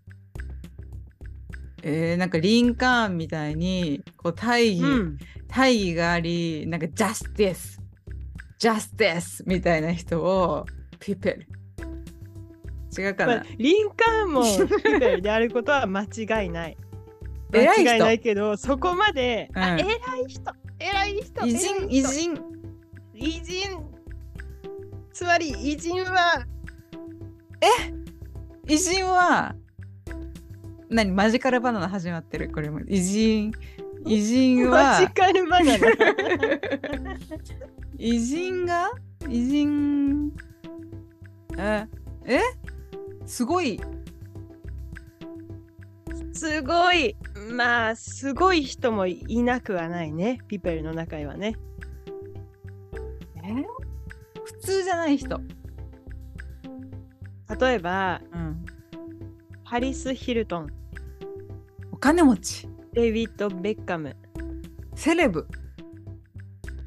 [1.83, 5.17] えー、なんかリンカーンみたいにこう大義、うん。
[5.47, 7.81] 大義がありなんかジャスティス
[8.59, 10.65] ジャスティスみたいな人を
[10.99, 11.47] ピペル
[12.97, 16.77] 違うかな、まあ、リンカーンも people であることは間違いない。
[17.53, 17.89] 偉い人。
[17.89, 19.79] 間違いないけど、そこまで、あうん。
[19.79, 19.89] 偉い
[20.27, 21.75] 人、偉い人、偉人。
[21.75, 21.89] 偉い人。
[21.89, 22.43] 偉人。
[23.15, 23.89] 偉人。
[25.13, 26.45] つまり偉人は
[28.65, 29.55] 偉人は
[30.89, 32.51] 何マジカルバナナ始まってる？
[32.51, 32.79] これも。
[32.81, 33.53] 偉人。
[34.05, 35.87] 偉人マジはカルバナナ。
[37.97, 38.91] 偉人が？
[39.27, 40.31] 偉人。
[41.57, 41.87] え
[42.25, 42.39] え？
[43.25, 43.79] すごい。
[46.33, 47.15] すごい。
[47.51, 50.39] まあすごい人もいなくはないね。
[50.47, 51.55] ピペルの中にはね。
[53.43, 53.53] え？
[54.45, 55.39] 普通じゃない人、
[57.59, 58.65] 例えばうん、
[59.63, 60.63] ハリス・ヒルトン。
[60.63, 60.78] お
[61.99, 62.67] 金持ち。
[62.93, 64.15] デビッド・ベッカム。
[64.95, 65.45] セレブ。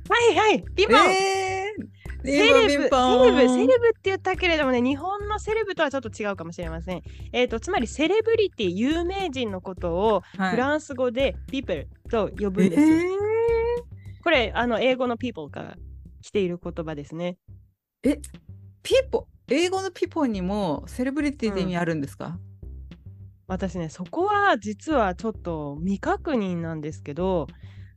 [0.08, 1.92] はいはいピンポン、えー
[2.24, 7.02] セレブ、セレブ、セレブブって言ったけれどもね、日本のセレブとはちょっと違うかもしれません。
[7.32, 10.50] えっ、と、つまりセレブリティ、有名人のことをはい。
[10.52, 12.86] フランス語で people と呼ぶんですよ。
[12.86, 13.02] え
[14.22, 15.76] これ、あの、英語の people から
[16.22, 17.38] 来ている言葉ですね。
[18.04, 18.20] ー、
[18.82, 22.38] ピポ英語のピポにもセレブリティって意味あるんですか、
[23.52, 27.46] 私ね、そこは実はちょっと未確認なんですけど、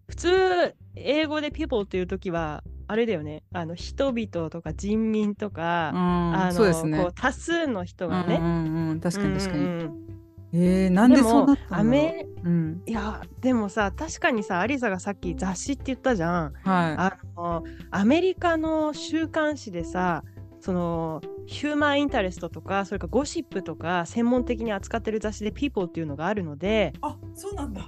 [0.08, 10.06] 普通、英語で people っていうときは、あれだよね、あの人々とか人民とか、うんあのこう多数の人がね、うんうんうん、確かに確かに、うん。
[10.54, 12.12] えー、なんでそうなったんだろ
[12.44, 12.50] う。
[12.50, 16.54] ん、いやでもさ確かにさアリサがさっき雑誌って言ったじゃん。
[16.54, 20.24] はあのアメリカの週刊誌でさ
[20.65, 27.88] そのヒューマンインタレストとかそれからゴシップとか専門的に扱ってる雑誌で People っていうのがあるので、あそうなんだ。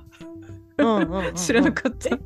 [0.78, 1.34] うんうんうんうん。
[1.34, 2.10] 知らなかった。
[2.10, 2.20] い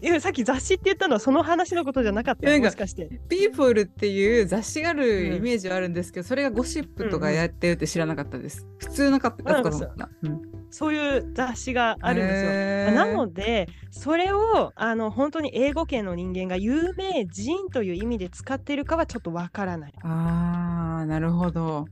[0.00, 2.56] やさっき雑誌って言ったのはその話のことじゃなかった？
[2.56, 3.20] もしかして。
[3.28, 8.64] ピーポルっていう雑誌があるイメージはあるんですけど、それがゴシップとかやってるって知らなかったです。
[8.78, 10.08] 普通のかったかと思った。
[10.22, 12.94] うんそういう雑誌があるんですよ。
[12.94, 19.92] なのでそれをあの本当に英語圏の人間が有名人という意味で使っているかはちょっとわからない。
[20.02, 21.86] あーなるほど。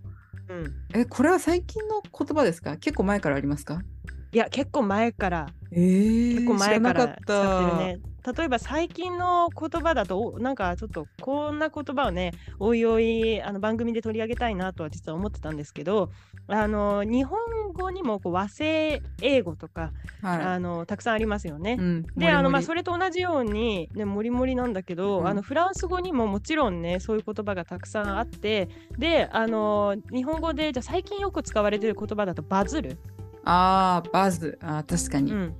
[0.49, 2.77] うん、えこれは最近の言葉ですか？
[2.77, 3.83] 結構前からありますか？
[4.33, 5.47] いや結構前から。
[5.71, 7.33] えー、結構前から使って
[7.71, 7.99] るね。
[8.37, 16.11] 例えば最近の言葉だとおなんかちょっとこんな言葉をねおいおいあの番組で取り上げたいなとは実は思ってたんですけど
[16.49, 17.39] あの日本
[17.75, 21.73] 語にもこう和製英語とかはあのたくさんありますよね。
[21.73, 21.75] い。
[21.75, 25.29] うん、であのまあそれれと同じように、ね、もりもりなんだけど、うん。
[25.29, 32.99] あのフランス語にももちろんねそういう言葉がたくさんあってであの日本語でじゃあ最近よく使われている言葉だとバズる、
[33.45, 34.59] あーバズ。
[34.63, 35.33] あー確かに。
[35.33, 35.55] うん、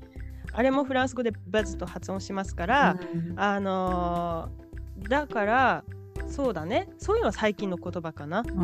[0.53, 3.39] あれもフランス語で buzz と発音しますから、うん。
[3.39, 5.85] あのーだから
[6.29, 8.45] そうだねそういうのは最近の言葉かな。
[8.45, 8.55] 最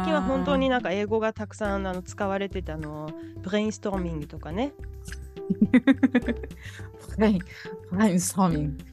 [0.00, 3.10] 近は本当になんか英語がたくさんあの使われてたの
[3.42, 4.72] ブレインストーミングとかね。
[7.16, 7.40] ブレイン
[7.90, 8.84] ブレインストーミング。
[8.84, 8.90] うん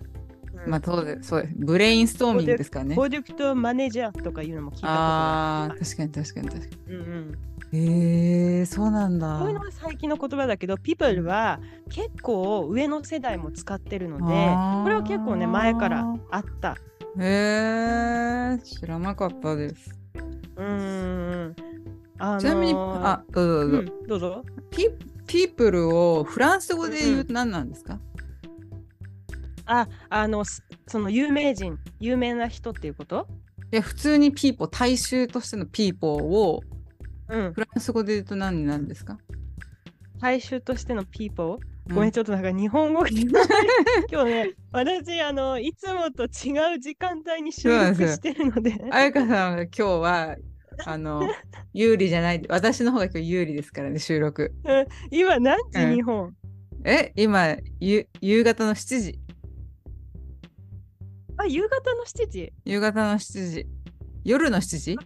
[0.68, 1.54] まあそうですそうです。
[1.56, 2.96] ブレインストーミングですからね。
[2.96, 7.38] プロクトマネージャーとかいうのも聞いたことがある確かに確かに確かうんうん
[7.72, 7.80] に。
[7.80, 9.40] へえそうなんだ。
[9.40, 11.60] こういうのが最近の言葉だけど、people は
[11.90, 16.76] 結構上の世代も使ってるのでこれは結構ね、前からあった。
[17.20, 19.92] へえ知らなかったです。
[20.56, 20.64] うー
[21.50, 21.56] ん。
[22.20, 24.44] あのーちなみに、あ、どうぞどうぞ。
[24.46, 24.70] うん。
[24.70, 24.90] ピ
[25.26, 28.00] ピープルをフランス語で言うと何なんですか、
[29.66, 33.28] あ、あの、すその有名人、有名な人っていうこと？
[33.72, 36.62] いや普通にピーポー大衆としてのピーポーを
[37.30, 37.54] うん。
[37.54, 39.18] フランス語で言うと何になるんですか、
[40.20, 41.54] 大衆としての people。
[41.54, 41.60] うん
[41.94, 43.08] ごめん、ちょっとなんか日本語が
[44.12, 50.36] 今日ね、私、あの、いつもと違う時間帯に収録してるので、あやかさんは今日は
[50.86, 51.28] あの
[51.74, 54.54] 有利じゃない私の方が今日有利ですからね収録。
[55.10, 55.96] 今何時うん。
[55.96, 56.36] 日本？
[56.84, 59.20] え今ゆ夕方の7時。
[61.38, 62.54] あ、夕方の7時？
[62.66, 63.68] 夕方の7時。
[64.24, 64.98] 夜の7時？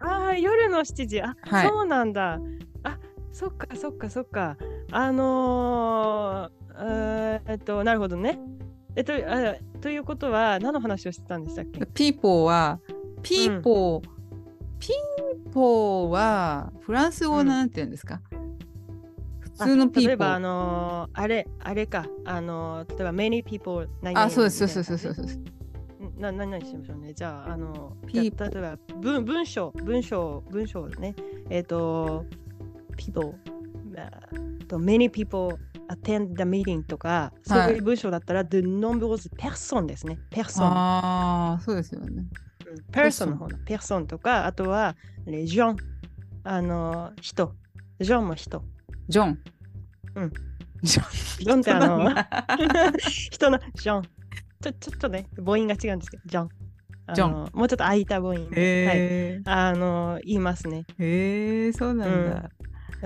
[0.00, 1.20] ああ、夜の7時。
[1.20, 1.68] あ、はい。
[1.68, 2.38] そうなんだ。
[2.84, 2.98] あ、
[3.34, 4.56] そっかそっかそっか。
[4.92, 8.38] あのー、えっと、なるほどね。
[8.94, 11.84] えっと、あということは、何の話をしてたんでしたっけ？
[11.86, 12.78] ピーポーは
[13.22, 14.02] ピーポー、
[14.78, 18.20] ピーポーはフランス語なんて言うんですか、
[19.40, 22.06] 普通のピーポー例えば、あのーあれ、あれか。
[22.24, 27.12] あのー例えば、many people 何々あそうですそうみたいな感じそうそうそうそうな何々しましょうね。
[27.12, 31.16] じゃあ、あの、例えば文、文章、文章、文章ね。
[31.50, 32.24] えっ、と、
[32.96, 33.34] people、
[33.96, 34.20] あ
[34.66, 35.56] と many people
[35.88, 40.18] attend the meeting とか、そういう文章だったら、the nombreuses personnes ですね。
[40.30, 40.62] person。
[40.64, 42.28] ああそうですよねうん
[42.92, 45.76] person の方の person とか、あとは、les gens、
[46.44, 47.54] あの、人。
[48.00, 48.62] ジョンも人。
[49.08, 49.38] ジョン
[50.16, 50.32] うん
[50.82, 52.10] ジョンジョンってあの
[52.98, 54.02] 人のジョン。
[54.60, 56.48] ちょちょっとね、母音が違うんですけど、ジョン。
[57.14, 59.42] ジョンもうちょっと空いた母音で。
[59.44, 60.86] はいあの言いますね。
[60.98, 62.50] へえそうなんだ、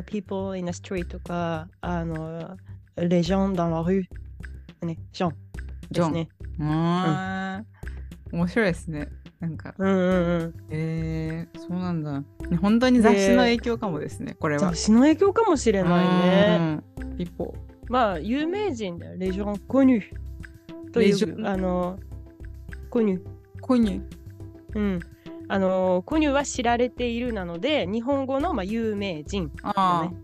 [0.03, 2.57] people in the street とか、あの、
[2.97, 4.05] les gens dans la rue。
[4.83, 5.35] ね、ジョン
[5.91, 6.29] ジョン、ね。
[6.59, 7.67] うーん
[8.33, 9.09] 面白いですね
[9.41, 10.75] なんかうんうんうん。
[10.75, 12.23] へえそうなんだ
[12.61, 16.83] 本当に雑誌の影響かもですねこれは雑誌の影響かもしれないね。
[17.01, 19.17] うんピーポーまあ、有名人だよ。
[19.17, 20.03] les gens connus。
[20.93, 21.99] という、あの、
[22.91, 23.21] connus。
[23.61, 24.03] コニ
[24.75, 25.01] うん。
[25.49, 30.17] あの、コニュは知られているなので、日本語の、まあ、有名人、ああ、ね。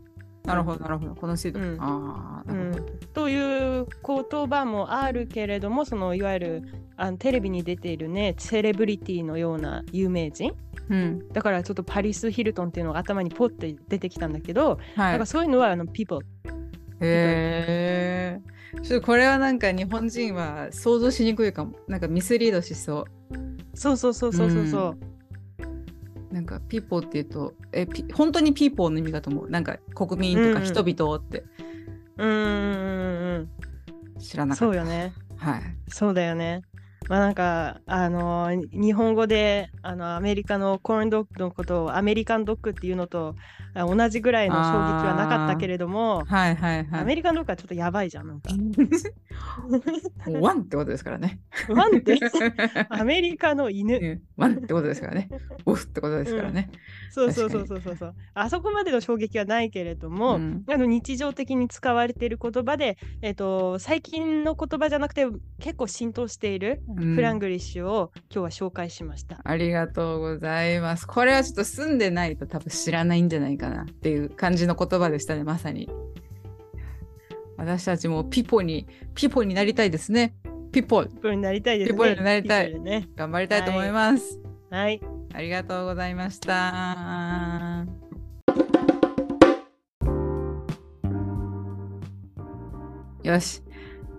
[0.45, 1.15] なるほどなるほど。
[1.15, 1.77] このシート、うん。
[1.81, 6.63] ああうん、という言葉もあるけれども、そのいわゆる
[6.97, 10.55] あのテレビに出ているね、セレブリティのような有名人。
[10.91, 11.29] うん。
[11.31, 15.13] だからちょっとパリス・ヒルトンっていうのが頭にポッて出てきたんだけど、はい。
[15.13, 16.27] なんかそういうのはあの people。
[17.01, 18.41] へえ
[18.83, 21.73] ちょっとこれはなんか日本人は想像しにくいかも。
[21.89, 23.07] なんかミスリードしそ
[23.75, 24.99] そうそうそうそうそうそう。
[25.01, 25.14] う
[26.35, 31.45] なんかピーポーっていうとえピ本当にピーポーの意味かと思うなんか国民とか人々って
[32.17, 33.49] うんうんうんうん
[34.17, 34.21] うん。
[34.21, 35.13] 知らなかった、そうよね。
[35.37, 36.63] はいそうだよね。
[37.09, 47.01] まあなんかあのー日本語であのアメリカのコーンドッグのことをアメリカンドッグっていうのとあ同じぐらいの衝撃はなかったけれども、はいはいはい。
[47.01, 48.51] アメリカンドッグはちょっとやばいじゃんなんか。
[50.41, 51.41] ワンってことですからね。
[51.69, 52.19] ワンって？
[52.91, 53.97] アメリカの犬。
[53.97, 55.29] うんワンってことですからね。
[55.65, 56.71] オフってことですからね、
[57.11, 58.15] そうそうそうそうそうそう。
[58.35, 60.65] あそこまでの衝撃はないけれども、うん。
[60.69, 65.27] あの日常的に使われている言葉で、えっと最近の言葉じゃなくて
[65.61, 67.15] 結構浸透しているうん。
[67.15, 69.41] フラングリッシュを今日は紹介しました。
[69.45, 71.07] ありがとうございます。
[71.07, 75.91] これはちょっと住んでないと多分知らないんじゃないかなっていう感じの言葉でしたね、まさに。
[77.57, 80.35] 私たちもピポに、ピポになりたいですね。
[80.73, 81.95] ピポ、ピポになりたいですね。
[81.95, 83.09] ピポになりたいね。
[83.17, 84.41] 頑張りたいと思います。
[84.71, 85.01] はい。
[85.33, 87.87] ありがとうございました。
[93.23, 93.63] よし。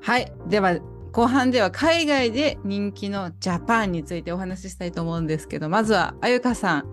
[0.01, 0.31] はい。
[0.47, 0.79] では、
[1.11, 6.83] 後半では海外で人気のジャパンについてお話ししたいと思うんですけど、まずはあゆかさん、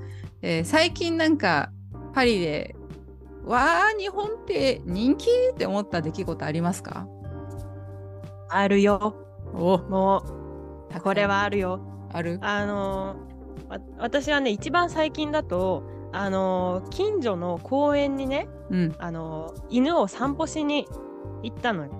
[0.42, 1.70] えー最近なんか
[2.14, 2.76] パリで、
[3.44, 7.08] わー、日本って人気って思った出来事ありますか？
[8.48, 9.16] あるよ。
[9.54, 10.22] おも
[10.94, 11.80] う、これはあるよ。
[12.12, 12.38] ある？
[12.42, 13.16] あの
[13.98, 18.94] 私はね、一番最近だと、あのー近所の公園にね、うん。
[18.98, 20.86] あのー犬を散歩しに
[21.42, 21.92] 行ったのよ。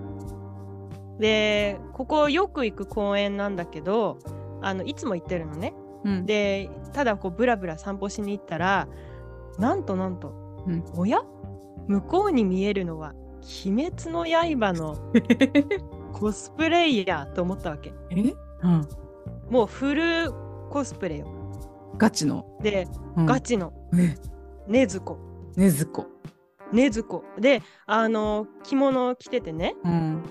[1.19, 4.19] で、ここよく行く公園なんだけど、
[4.61, 5.73] あのいつも行ってるのね。
[6.03, 6.25] うん。
[6.25, 8.87] で、ただこうブラブラ散歩しに行ったら、
[9.59, 10.33] なんとなんと、
[10.67, 11.19] うんおや？
[11.87, 13.13] 向こうに見えるのは
[13.65, 14.95] 「鬼滅の刃」の
[16.13, 17.93] コスプレイヤーと思ったわけ。
[18.11, 18.15] え？
[18.63, 18.87] うん。
[19.49, 20.31] もうフル
[20.69, 21.27] コスプレよ。
[21.97, 22.45] ガチの？
[22.61, 24.15] で、うんガチのえ、
[24.67, 25.17] 禰豆子。
[25.57, 26.07] ねずこ。
[26.71, 27.23] 禰豆子。
[27.39, 29.75] で、あの、着物を着ててね。
[29.83, 30.23] うん。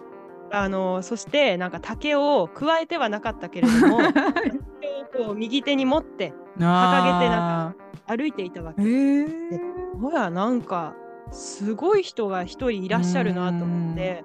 [0.51, 6.33] あの、そして、なんか竹を加えてはなかったけれども、 竹をこう右手に持って掲
[7.21, 7.77] げてなんか
[8.07, 8.83] 歩いていたわけ。
[8.83, 9.27] へえ。
[10.01, 10.95] ほら、なんか、
[11.31, 14.25] すごい人が一人いらっしゃるなと思って、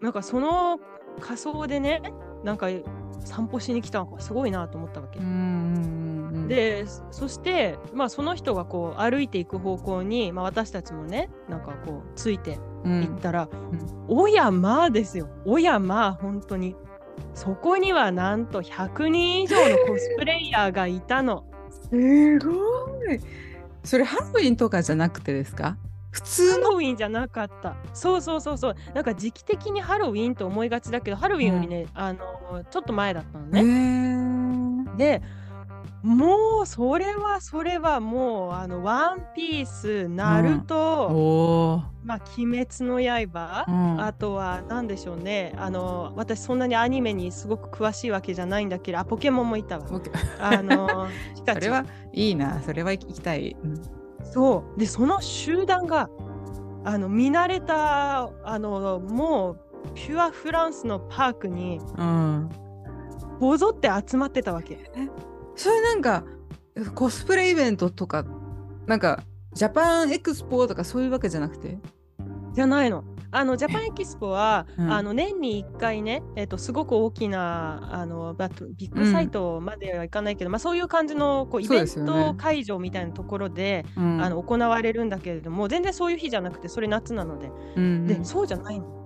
[0.00, 0.80] なんかその
[1.20, 2.02] 仮装でね、
[2.44, 2.68] なんか
[3.24, 5.18] 散歩しに来たのかすごいなと思ったわけ。
[5.18, 13.48] うんうんうん、でそして、まあ、その人がこう歩いていく方向に、まあ、私たちもねなんかこうついてうん行ったら、
[14.08, 16.76] おやまあですよおやまあ本当に
[17.34, 21.44] そこにはなんと100人以上のコスプレイヤーがいたの。
[21.90, 22.50] すご
[23.12, 23.20] い。
[23.84, 25.76] それハロウィンとかじゃなくてですか？
[26.10, 26.64] 普通の？
[26.64, 27.76] ハロウィンじゃなかった。
[27.94, 28.76] そうそうそうそう。
[28.94, 33.70] なんか時期的にハロウィンと思いがちだけど、ハロウィンよりね、あのちょっと前だったのへね。
[34.92, 35.22] ーで、
[36.06, 45.52] もうそれはそれはもうあのワンピース、ナルト、おーまあ鬼滅の刃、うんあとは何でしょうね。
[45.56, 49.84] あの私そんなにアニメにすごく詳しいわけじゃないんだけど、あポケモンもいたわ。
[50.38, 51.08] あの
[51.44, 52.62] それはいいな。
[52.62, 53.56] それは行きたい。
[53.64, 53.82] うん
[54.22, 56.10] そうでその集団が
[56.84, 59.58] あの見慣れたあのもう
[59.94, 62.48] ピュアフランスのパークにうん。
[63.40, 64.90] こぞって集まってたわけ。
[65.56, 66.24] それなんか
[66.94, 68.24] コスプレイベントとか
[68.86, 71.78] なんかジャパンエクスポとかそういうわけじゃなくて？
[72.52, 73.04] じゃないの。
[73.32, 74.90] あのジャパンエキスポは、うん。
[74.90, 84.22] あの年に1回ね、えっとすごく大きなあのバッビッグサイトまではいかないけど、まあ、そういう感じのこうイベント会場みたいなところで、うん。
[84.22, 87.50] あの行われるんだけれども全然そういう日じゃなくてそれ夏なので。
[87.76, 88.06] うん。
[88.06, 89.05] でそうじゃないの。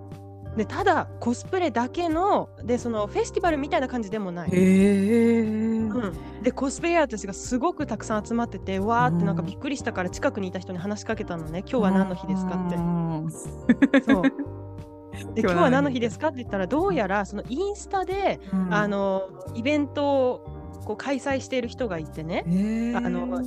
[0.56, 4.50] でただコスプレだけのでそのフェスティバルみたいな感じでもない。
[4.50, 9.46] うん、でコスプレイヤーたちがすごくたくさん集まっててわーってなんかうん。
[9.46, 11.60] びっくりしたから近くにいた人に話しかけたのね。
[11.60, 14.00] 今日は何の日ですかって。
[14.00, 14.22] てそう。
[15.34, 15.84] で今日は何？
[15.84, 18.74] の日日ですかって言ったらどうやらそのインスタで、うん。
[18.74, 22.44] あのイベントをこう開催している人がいてね。
[22.96, 23.40] あの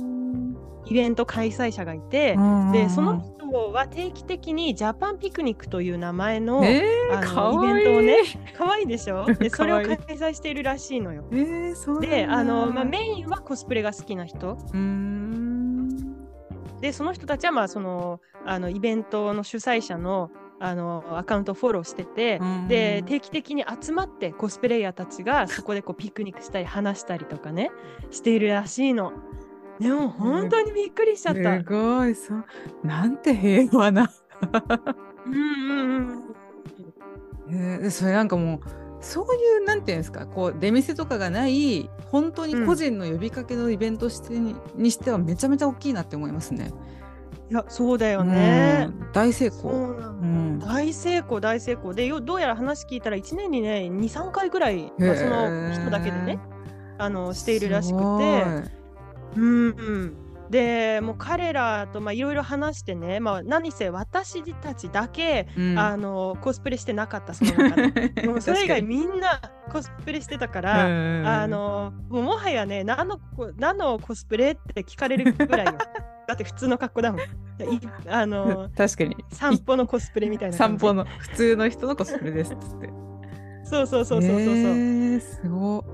[0.86, 2.72] イベント開催者がいてう、ん。
[2.72, 7.82] でその人は定期的にジャパンピクニックという名前の,、えー、あかのわいい。
[7.82, 8.18] イベントをね
[8.56, 9.26] 可愛いでしょ？
[9.38, 9.98] でそれをかわいい。
[9.98, 11.24] 開催しているらしいのよ。
[11.30, 14.56] えー、そうであの、まあ、メインはコスプレが好きな人。
[16.80, 20.30] でその人たちはまあそのあのイベントの主催者の
[20.60, 22.68] あのアカウントをフォローしてて、うん。
[22.68, 27.70] で定期的に集まってコスプレイヤーたちがそこでこうピクニックしたり話したりとかね
[28.10, 29.12] しているらしいの。
[29.80, 31.58] でも本当にびっくりしちゃった。
[31.58, 32.14] すごい。
[32.14, 32.44] そう。
[32.84, 34.10] なんて平和な、
[35.26, 36.34] うんうんうん。
[37.50, 38.60] えーでそれなんかもう
[39.00, 46.72] そういうなんていうんですかこう出店とかがない本当に個人の呼びかけのイベントしてに,、にしてはめちゃめちゃ大きいなって思いますね。
[47.50, 48.88] いやそうだよね。
[48.88, 49.12] うん。
[49.12, 49.70] 大成功。
[49.70, 50.58] うん。
[50.58, 51.92] 大成功大成功。
[51.92, 56.38] でよどうやら話聞いたら1年にね23回ぐらい、まあ、その人だけでね
[56.96, 58.83] あのしているらしくて。
[59.36, 59.68] うん。
[59.68, 60.16] うん、
[60.50, 65.78] でもう彼らとまあいろいろ話してね、まあ、何せ私たちだけ、うん。
[65.78, 68.22] あのコスプレしてなかったその中で。
[68.28, 75.72] もうそれ以外みんなコスプレしてたから、あのもうもはやね何のこ何のコスプレって聞かれるぐらいよ。
[76.26, 77.20] だって普通の格好だもん。
[77.20, 77.24] い
[78.08, 79.16] あの 確かに。
[79.30, 82.90] 散歩のコスプレみたいな散歩の普通の人のコスプレですっつって。
[83.64, 85.84] そうそうそうそうそうそう、えー、すご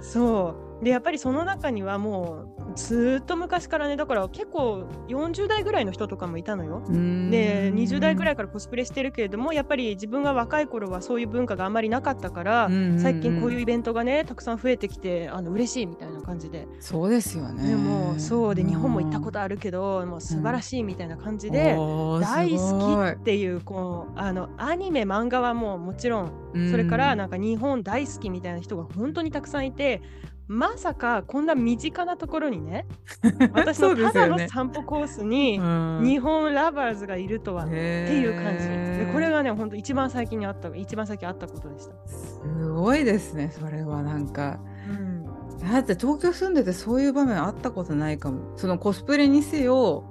[0.00, 0.84] そう。
[0.84, 6.82] でやっぱりその中にはもうずーっと昔からねだから結構40代ぐらいの人とかもいたのよ。
[6.88, 6.92] い。
[7.30, 12.68] で20代ぐらいいからコスプレしてるけれどもやっぱり自分が若い頃はそういう文化があんまりなかったから、
[12.98, 17.68] 最近こういうイベントがねたくさん増えてきてあの嬉しいみたいな感じで、そうですよね。
[17.68, 21.74] でもそうで日本も行ったことあるけどもう素晴らしいみたいな感じで、
[22.20, 26.32] 大好きっていうこうあのアニメ漫画はもうもちろん
[26.70, 30.02] それからなんか日本大好きみたいな人が本当にたくさんいて
[30.48, 32.86] まさかこんな身近なところにね
[33.54, 36.02] 私そのただの散歩コースにうん。
[36.04, 37.74] 日本ラバーズがいるとは、って
[38.20, 38.66] いう感じ。
[39.06, 41.92] でこれがね本当一番最近にあった一番最近あったことでした。
[42.08, 42.40] す
[42.70, 44.58] ごいですねそれはなんか。
[44.88, 45.24] うん。
[45.70, 48.52] だって東京住んでてそういう場面あったことないかも。
[48.56, 50.04] そのコスプレにせよ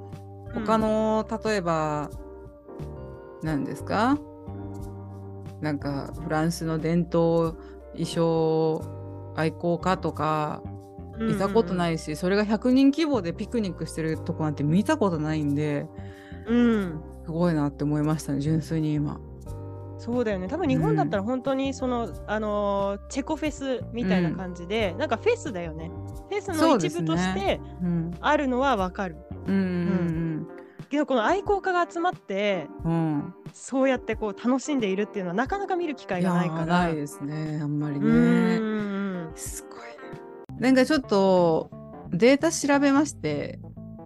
[0.54, 2.10] 他の、例えば
[3.44, 4.18] 何ですか？
[5.60, 7.56] なんかフランスの伝統
[7.94, 8.82] 衣装
[9.36, 10.62] 愛好家とか
[11.20, 15.88] いたことないいし、それが100人規模でピクニックしてるとこなんて見たことないんで
[16.48, 17.02] うん。
[17.26, 19.20] すごいなって思いましたね純粋に今。
[19.98, 20.48] そうだよね。
[20.48, 25.92] 多分日本だったら本当にその、あのーチェコフェスみたいな感じで、なんかフェスだよね。
[26.30, 28.12] フェスの一部としてうん。
[28.20, 30.48] あるのはわかる、うんうん
[30.90, 36.62] けどこの愛好家が集まってうんうんそうやってこう楽しんでいるっていうのはなかなか見る機会がないから。
[36.62, 38.08] ーないですねあんまりね。
[38.60, 39.80] んすごい
[40.56, 40.60] な。
[40.60, 41.70] なんかちょっと
[42.12, 43.60] データ調べまして、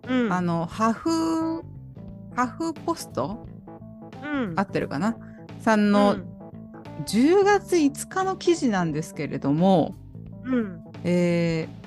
[0.08, 0.34] うん。
[0.34, 1.62] あのハフ
[2.36, 3.46] ハフポスト？
[4.24, 4.54] うん。
[4.56, 5.16] 合ってるかな？
[5.60, 6.26] さんの、うん。
[7.06, 9.94] 10月5日の記事なんですけれども、
[10.44, 10.84] うん。
[11.04, 11.85] えー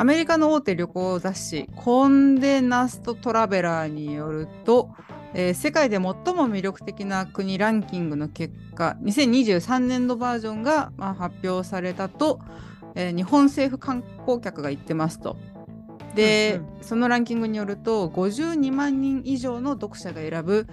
[0.00, 4.90] アメリカの大手旅行雑誌コンデナストトラベラーによると、
[5.34, 6.14] えー世界で最も
[6.48, 12.38] 魅力的な国ランキングの結果2023年度バージョンが、まあ、発表されたと、
[12.94, 15.36] えー日本政府観光客が言ってますと。
[16.14, 20.68] で、うんそのランキングによると52万人以上の読者が選ぶ、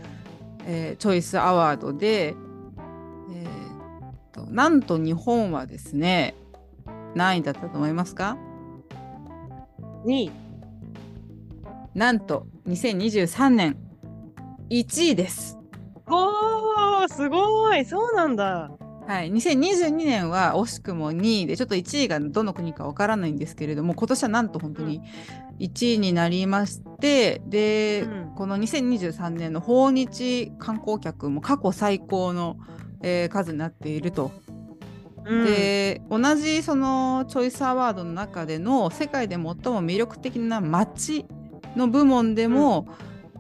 [0.67, 6.35] えーチョイスアワードで、えーとなんと日本はですね
[7.15, 8.37] 何位だったと思いますか？
[10.05, 10.31] 2位。
[11.95, 13.77] なんと2023年
[14.69, 15.57] 1位です。
[16.07, 17.83] おー、すごい。
[17.85, 18.69] そうなんだ。
[19.07, 25.01] はい、2022年は惜しくも2位でちょっと1位がどの国かわからないんですけれども今年はなんと本当に
[25.59, 32.57] 1位になりましてで、うんこの2023年の訪日観光客も過去最高の、
[33.01, 34.31] えー数になっていると。
[35.25, 41.25] うん、で同じそのチョイスアワードの中での世界で最も魅力的な街
[41.75, 42.87] の部門でも、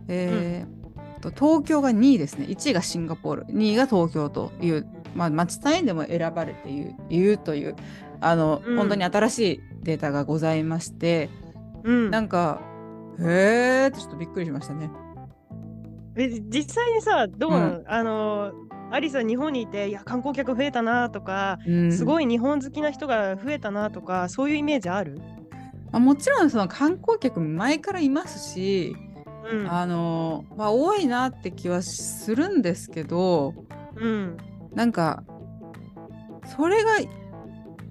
[0.07, 0.75] えー
[1.21, 2.45] と東京が2位ですね。
[2.45, 3.45] 1位がシンガポール。
[3.45, 7.75] 2位が東京という、まあ、街単位でも選ばれているという
[8.21, 8.77] あの、うん。
[8.77, 11.29] 本当に新しいデータがございまして
[11.85, 12.61] うん、なんか
[13.19, 14.89] へーってちょっとびっくりしましたね。
[16.17, 18.51] え実際にさ、どううあの、
[18.91, 25.19] アリスは日本にいて、いや、観光客増えたなとか、うんすごい日本好きな人が増えたなとか、そういうイメージある？
[25.91, 28.95] まあもちろんその観光客前からいますし、
[29.51, 29.71] うん。
[29.71, 33.53] あのまあ、多いなって気はするんですけど
[33.95, 34.37] うん。
[34.73, 35.23] なんか
[36.45, 36.89] それが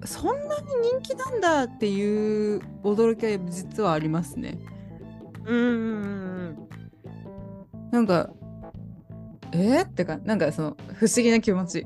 [0.05, 4.59] そんなに人気なんだっていう驚きは実はありますね。
[5.45, 5.71] うんうんう
[6.49, 6.67] ん
[7.91, 8.29] なんか
[9.51, 11.85] えー、ってかなんかその不思議な気持ち。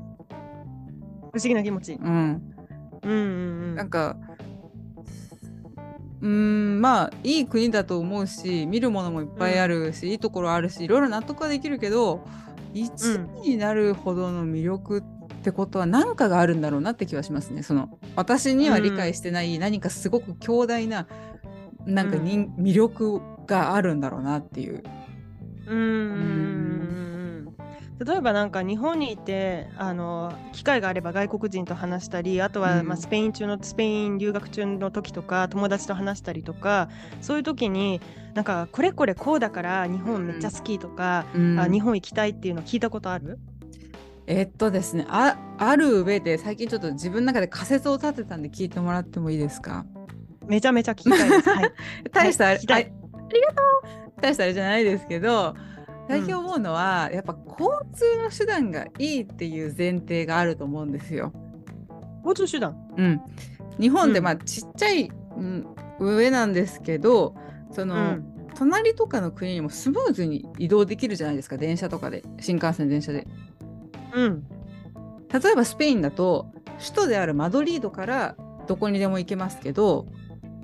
[1.32, 1.92] 不思議な気持ち。
[1.94, 2.54] うん、
[3.02, 3.16] うんうんう
[3.72, 3.74] ん。
[3.76, 4.16] なんか
[6.20, 12.24] うーんまあいい国だと思うし見るものもいっぱいあるし、いいところあるしいろいろ納得はできるけど
[12.74, 15.02] 1位になるほどの魅力っ
[15.42, 17.62] てことは何かがあるんだろうなって気はしますね。
[17.62, 21.06] その私には理解してない何かすごく強大な
[21.86, 24.82] なんか人、魅力があるんだろうなっていう。
[25.66, 26.59] うんうんうんうんうん
[28.04, 32.86] 例えばなんか日本にいてあの機会があれば外国人と話したりあとはうん。
[32.88, 36.88] まあスペイン中のスペイン留学中の時とか友達と話したりとか
[37.20, 38.00] そういう時に
[38.34, 41.58] なんかこれこれこうだから日本めっちゃ好きとか、うん。
[41.60, 43.38] あ日本行きたいっていうの聞いたことある？
[44.26, 49.84] えっとですねあある上で最近ちょっと自分の中で仮説を立てたんで聞いてもらってもいいですか？
[50.46, 51.50] めちゃめちゃ聞きたいです。
[51.50, 51.72] はい、
[52.12, 52.92] 大したあれ、聞きたい。
[53.12, 53.62] あありがと
[54.18, 55.54] う大したあれじゃないですけど
[56.10, 61.32] 最近思うのは、やっぱ交通の手段がいいっていう前提があると思うんですよ。
[62.24, 62.76] 交通手段。
[62.96, 63.20] うん、
[63.78, 64.24] 日本でうん。
[64.24, 65.66] まあちっちゃい、うん、
[66.00, 67.36] 上なんですけど
[67.70, 68.24] その、うん。
[68.56, 72.24] 隣とかの国にもスムーズに移動できるじゃないですか電車とかで。
[72.40, 73.28] 新幹線電車で。
[74.12, 74.44] うん。
[75.32, 76.50] 例えばスペインだと
[76.80, 78.34] 首都であるマドリードから
[78.66, 80.08] どこにでも行けますけど、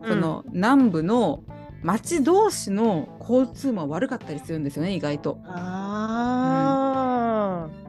[0.04, 1.44] その南部の
[1.82, 5.38] 町同士の交通も悪かったりするんですよね意外と。
[5.44, 6.56] あ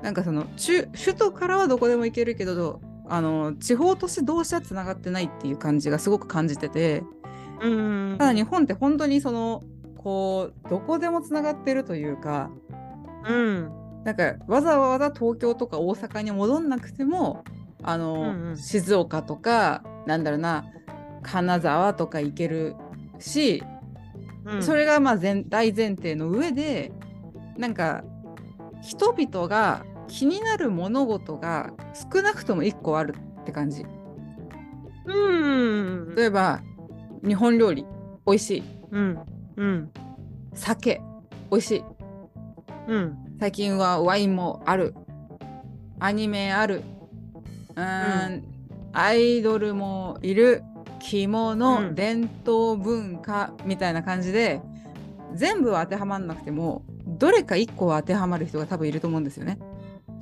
[0.01, 7.03] なんかその中首都からはどこでも行けるけどあの地方都市同士はつながってないっていう感じがすごく感じてて。
[7.59, 9.63] あ、うん、ただ日本って本当にその
[9.97, 12.51] こうどこでもつながってるというか
[13.27, 13.71] うん、
[14.03, 17.43] なんかわざわざ東京とか大阪に戻んなくても
[17.83, 18.57] あの、うんうん。
[18.57, 20.65] 静岡とかなんだろうな
[21.23, 22.75] 金沢とか行ける
[23.19, 23.63] し、
[24.47, 26.91] うん、それがまあ前大前提の上で
[27.57, 28.03] なんか
[28.81, 33.85] 人々が気になる物事が少なくとも1個あるって感じ。
[35.05, 36.61] うん、例えば
[37.25, 37.85] 日本料理
[38.25, 38.63] 美味しい。
[38.91, 39.19] うん、
[39.57, 39.91] うん、
[40.53, 41.01] 酒
[41.51, 41.83] 美味しい。
[42.87, 44.95] うん、最近はワインもある。
[45.99, 46.83] アニメある。
[47.75, 48.43] うーん、
[48.93, 50.63] アイドルもいる
[50.99, 54.61] 着物、うん伝統文化みたいな感じで
[55.33, 59.59] 全部は当てはまんなくてもどれか1個は当てはまる人が多分いると思うんですよね。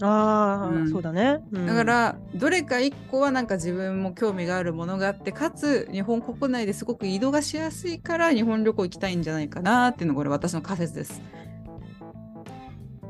[0.01, 1.41] ああ、うんそうだね。
[1.51, 11.21] うんだか、らどれか1個はなんか自分も興味があるものがあってかつ日本国内ですごく移動がしやすいから日本旅行行きたいんじゃないかなっていうのがこれ私の仮説です。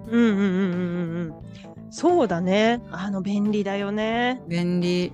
[0.07, 1.33] うんうんうんうんうん
[1.83, 1.91] うん。
[1.91, 2.81] そうだね。
[2.91, 4.41] あの便利だよね。
[4.47, 5.11] 便利。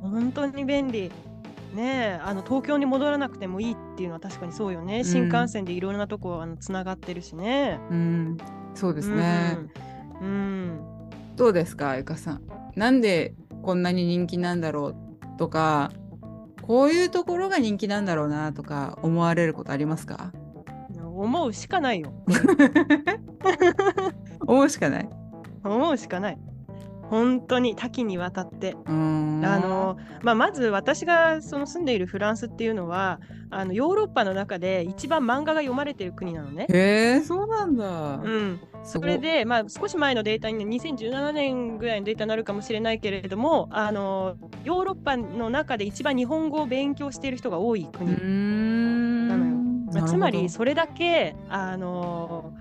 [0.00, 1.10] 本当に便利。
[1.74, 5.00] ねえ、あの東京に戻らなくてもいいっていうのは確かにそうよね。
[5.00, 7.78] ん新幹線でいろんなとこあのつながってるしね。
[7.90, 8.36] うん、
[8.74, 9.58] そうですね。
[10.20, 10.26] うん。
[10.26, 10.80] うん
[11.36, 12.42] どうですか、ゆかさん。
[12.74, 14.96] なんでこんなに人気なんだろう
[15.38, 15.92] とか、
[16.62, 20.32] こういうところが人気なんだろうなとか思われることありますか？
[21.14, 22.12] 思うしかないよ。
[24.46, 25.08] 思うしかない。
[25.64, 26.38] 思うしかない。
[27.10, 28.76] 本当に多岐にわたって。
[28.86, 36.66] あのまあ、まず私がその住んでいるフランスっていうのはあのヨーロッパの中で一番漫画が読まれてる国なのね。
[36.68, 38.16] へえ、そうなんだ。
[38.16, 48.10] うん、それで、まあ、少し前のデータに2017年ぐらいのデータになるかもしれないけれどもあのヨーロッパの中で一番日本語を勉強している人が多い国、
[49.28, 49.58] なのよ。
[49.92, 52.52] まあ、つまりそれだけあの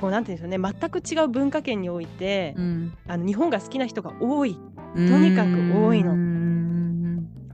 [0.00, 0.74] こうなんていうんでしょうね。
[0.80, 2.92] 全く違う文化圏においてうん。
[3.06, 4.58] あの日本が好きな人が多い。
[4.94, 6.38] とにかく多いの。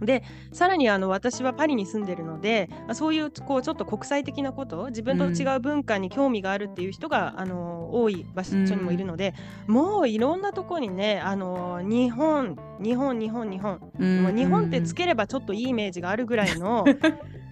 [0.05, 0.23] で
[0.53, 9.35] さらにあの私はパリに住んでるのでまあそういうこうちょっと国際的なこと自分と違う文化に興味があるっていう人が、あの多い場所にもいるので、
[9.67, 13.81] もういろんなとこにねあの日本日本日本日本、
[14.23, 16.85] もう日本ってつければちょっといいイメージがあるぐらいの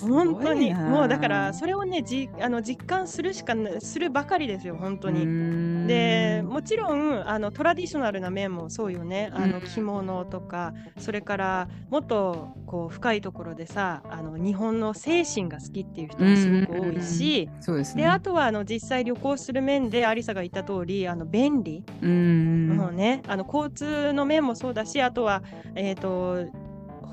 [0.00, 0.74] 本当に。
[0.74, 5.24] もうだからそれをねじあの実感するしかなするばかりですよ本当に。
[5.26, 9.30] にでもちろんあのトラディショナルな面もそうよね。
[9.32, 9.64] あのうん。
[9.64, 18.02] 着物とか、それからもっとこう深いところでさあの日本の精神が好きっていう人もすごく多いし、そうですね。
[18.02, 22.76] であとはあの実際旅行する面でアリサが言った通りあの便利、うん。
[22.76, 23.22] もうね。
[23.26, 25.42] あの交通の面もそうだしあとは、
[25.74, 26.50] えー、と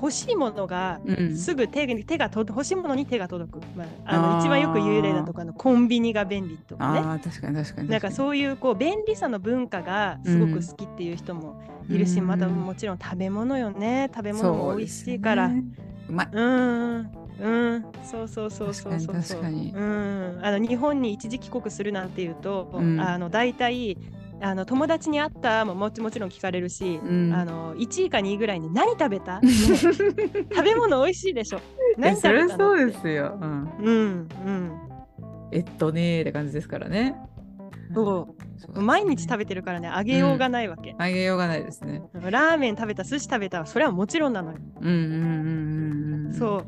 [0.02, 1.36] 欲しいものがうん。
[1.36, 6.98] すぐ手に手が届欲しいものに手が届く、まあ、あの一番よく言う例だとかのコンビニが便利とかね。
[6.98, 7.88] ああ、確かに確かに。
[7.88, 14.10] なんかそういうこう便利さの文化がすごく好きっていう人もいるし、うんまたもちろん食べ物よね。
[14.12, 15.46] 食べ物も美味しいから。
[15.46, 15.62] う,、ね。
[16.08, 16.26] うまい。
[16.36, 17.22] ん。
[17.40, 17.84] うん。
[18.02, 19.40] そうそうそうそうそうそう。
[19.42, 20.40] うん。
[20.42, 23.00] あの日本に一時帰国するなんていうと、うん。
[23.00, 23.96] あの大体
[24.42, 27.32] あの友達に会ったももちもちろん聞かれるし、うん。
[27.32, 31.60] あの1位か2位ぐらいに何食べた、ね 食べ物美味しいでしょ。
[31.96, 32.70] え何食べたの？
[32.70, 33.38] そうですよ。
[33.40, 33.70] うん。
[33.78, 34.72] うんうん。
[35.52, 37.14] えっとねーって感じですからね。
[37.94, 38.28] そ
[38.74, 38.80] う。
[38.80, 42.02] 毎日食べてるからねあげようがないわけ、あげようがないですね。
[42.14, 46.34] ラーメン食べた寿司食べたそれはもちろんなのよ、うんうんうんうんうん。
[46.34, 46.64] そ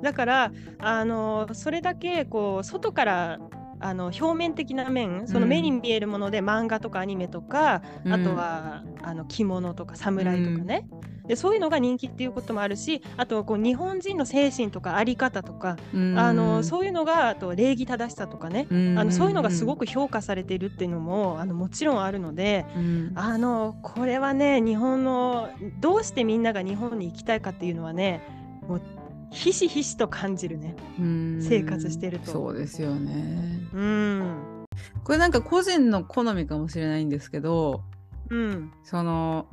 [0.00, 0.02] う。
[0.02, 3.38] だからあのそれだけこう外から
[3.80, 8.12] あの表面的な面その目に見えるもので、漫画とかアニメとか、うん。
[8.12, 10.86] あとはあの着物とか侍とかね、
[11.26, 18.98] でそういうのが人気っていうこともあるしあとこう日本人の精神とかあり方とか、うん、あのそういうのがあと礼儀正しさとかね、うん。
[18.98, 23.12] あのそういうのがすごく評価されているっていうのもあのもちろんあるので、うん。
[23.14, 25.50] あのこれはね日本の
[25.80, 28.22] どうしてみんなが日本に行きたいかっていうのはね
[28.68, 28.82] もう
[29.30, 30.76] ひしひしと感じるね。
[30.98, 33.60] うん生活してるとそうですよね。
[33.72, 34.64] うん。
[35.04, 37.82] これなんか個人の好みかもしれないんですけど
[38.30, 38.72] うん。
[38.84, 39.46] その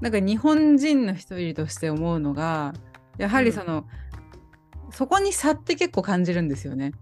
[0.00, 2.74] なんか日本人の一人として思うのが
[3.18, 3.86] やはりその、
[4.90, 6.92] そこに差って結構感じるんですよね。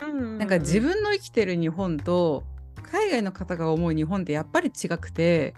[0.00, 0.38] うん。
[0.38, 2.44] なんか自分の生きてる日本と
[2.82, 5.54] 海外の方が思う日本ってやっぱり違くて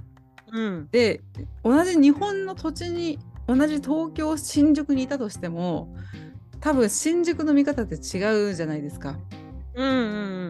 [0.52, 0.88] うん。
[0.90, 1.22] で
[1.62, 3.18] 同じ日本の土地に
[3.56, 5.94] 同じ東京新宿にいたとしても
[6.60, 9.18] 多分新宿の見方って違うじゃないですか。
[9.74, 9.86] うん。
[9.86, 9.90] う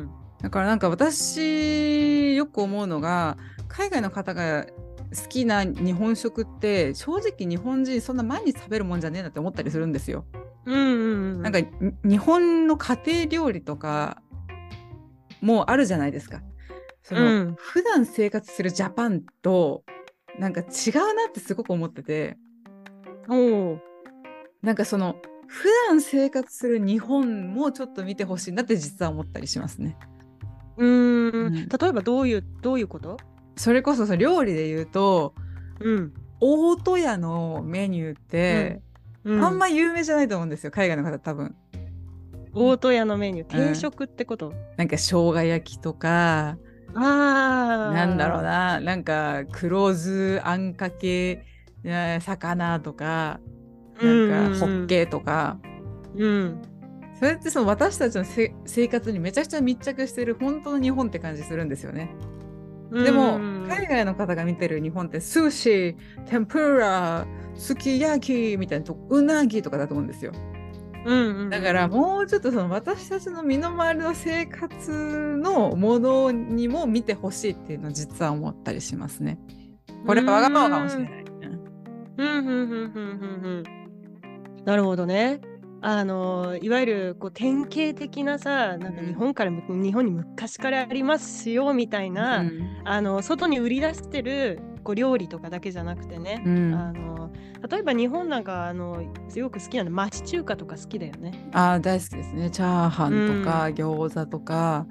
[0.02, 0.10] ん。
[0.40, 3.36] だからなんか私よく思うのが
[3.68, 10.26] 海外の方が好きな日本食って正直日本人そんな毎日食べるもんじゃねえなって思ったりするんですよ。
[10.66, 10.76] うん。
[10.76, 11.42] うん。
[11.42, 11.68] なんかに
[12.04, 14.22] 日本の家庭料理とか
[15.40, 16.42] もあるじゃないですか。
[17.02, 19.84] その、うん普段生活するジャパンと
[20.38, 22.36] なんか違うなってすごく思ってて
[23.28, 23.80] おう
[24.62, 25.16] なんかその
[25.46, 29.98] 普段生活する日本もちょっと見てほしいなって実は思ったりしますね。
[30.78, 31.68] うーうんん。
[31.68, 33.18] 例えばどういうどういうこと？
[33.56, 35.34] それこそその料理で言うと
[35.80, 36.14] うん。
[36.40, 38.80] 大戸屋のメニューって、
[39.24, 41.54] うんあんま有名じゃないと思うんですよ海外の方多分。
[42.54, 43.68] 大戸屋のメニュー？
[43.68, 44.52] 定食ってこと？
[44.76, 46.56] なんか生姜焼きとか
[46.94, 47.92] ああ。
[47.94, 48.42] なんだろう。
[48.42, 51.51] ななんか黒酢あんかけえー
[51.84, 53.40] 魚とか
[54.00, 55.58] なんかホッケとか、
[56.16, 56.62] うん。
[57.18, 62.10] それってその私たちのせ生活にめちゃくちゃ密着してる本当の日本って感じするんですよね。
[62.90, 63.04] うん。
[63.04, 70.32] でもうん海外の方が見てる日本って寿司天ぷらすき焼きみたいなとうなぎとかだと思うんですよ。
[71.04, 71.50] うんうん。
[71.50, 79.38] だからもうちょっとその私たちの身の回りの生活のものにも見てほしいっていうのは実は思ったりしますね。
[80.06, 81.21] これはわがままかもしれない。
[82.16, 83.64] うんうんうんうんうんうん
[84.58, 84.64] うん。
[84.64, 85.40] なるほどね。
[85.84, 92.82] あのいわゆるこう典型的なさなんか日本から、日本に昔からありますよみたいな、うん。
[92.84, 96.74] あの外に売り出してるこう料理とかだけじゃなくてね、うん。
[96.74, 97.32] あの
[97.68, 101.48] 例えば日本なんかあのすごく好きなの町中華とか好きだよね。
[101.52, 102.50] あー大好きですね。
[102.50, 104.86] チャーハンとか、餃子とか。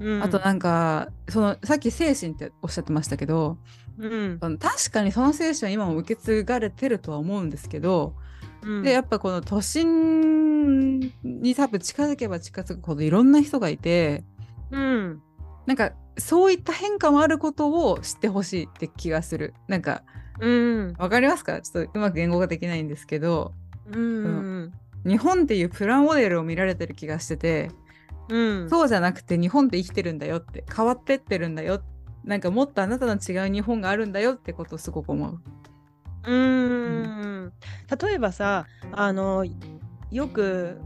[0.00, 3.58] うん、あとなんかそのさっき精神っておっしゃってましたけど
[4.00, 4.58] うん。
[4.58, 8.14] 確かにその精神は今も受け継がれてるとは思うんですけど、
[8.62, 14.24] うん、でやっぱこの都心に多分近づけば近づくほどいろんな人がいて
[14.70, 15.22] うん。
[15.66, 19.54] なんかそういった変化もあることを知ってほしいって気がする。
[19.68, 20.02] なんか
[20.40, 20.94] うん。
[20.98, 21.60] わかりますか？
[21.60, 23.52] ちょっとうまく言語ができないんですけど。
[23.92, 24.72] うん
[25.04, 27.70] 日本っていうプラモデルを見られてる気がしてて
[28.28, 28.70] うん。
[28.70, 31.82] そうじゃなくて日本って生きてるんだよって変わってってるんだよ
[32.24, 35.40] なんかもっとあなたの違う日本があるんだよってことをすごく思う。
[36.24, 37.52] うーん。
[38.02, 39.46] 例えばさあの
[40.10, 40.80] よく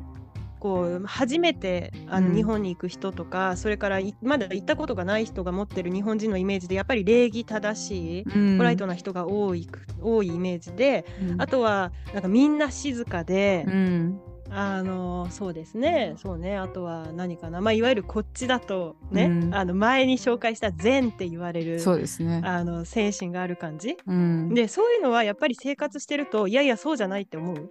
[0.60, 2.34] こう初めてあの、うん。
[2.34, 8.58] 日本に行く人とかそれからいまだ行ったことがない人が持ってる日本人のイメージでやっぱり礼儀正しい、うん。
[8.58, 9.68] ポライトな人が多い
[10.00, 11.42] 多いイメージで、うん。
[11.42, 14.20] あとはなんかみんな静かで、うん
[14.56, 22.40] あのそうですねそうねあとは何かな、まあ、いわゆるこっちだとね、うんあの前に紹介した善って言われるそうですね。
[22.44, 23.96] あの精神がある感じ。
[24.06, 27.70] うん、でそういうのはやっぱり生活してるといやいやそうじゃないって思う？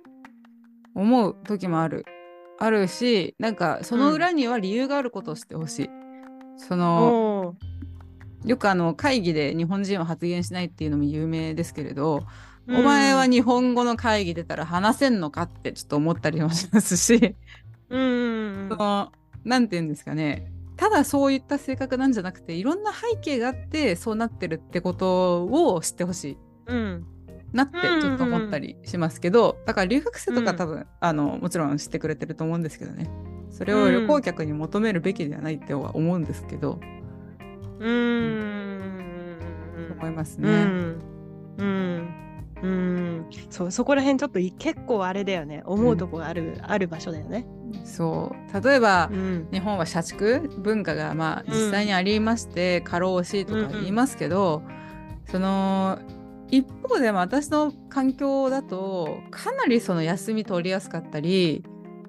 [0.93, 2.05] 思う時もある。
[2.59, 5.89] あるしなんかその裏には理由があることを知ってほしい。
[6.57, 12.23] そのおーよくあの会議で日本人は発言しないっていうのも有名ですけれど、うん
[12.67, 17.35] お前は日本語の会議出たら話せんのかってちょっと思ったりもしますし、
[17.89, 18.69] うん
[19.43, 20.51] なんて言うんですかね。
[20.77, 26.37] ただそういった性格なんじゃなくていろんな背景があってそうなってるってことを知ってほしい。
[26.67, 27.05] うん。
[27.51, 30.45] なってちょっと思ったりしますけど、だから留学生とうん。
[30.45, 33.09] か多分、あのもちろん知ってくれてると思うんですけどね。
[33.51, 36.79] それを旅行客に求めるべきではないっては思うんですけど、
[37.79, 37.89] うん。
[37.89, 39.95] うん。
[39.99, 40.49] 思いますね。
[40.49, 40.99] うん。
[41.59, 42.09] うん
[42.63, 43.25] うん。
[43.49, 45.61] そうそこら辺ちょっとい結構あれだよね。
[45.65, 47.45] 思うとこがある、ある場所だよね。
[47.83, 48.63] そう。
[48.65, 49.47] 例えば、うん。
[49.51, 54.63] 日本は社畜文化がまあうん実際にありまして、過労死とか言いますけど、
[55.29, 55.99] その
[56.49, 61.63] 一方でも私の環境だとかなりその休み取りやすかったり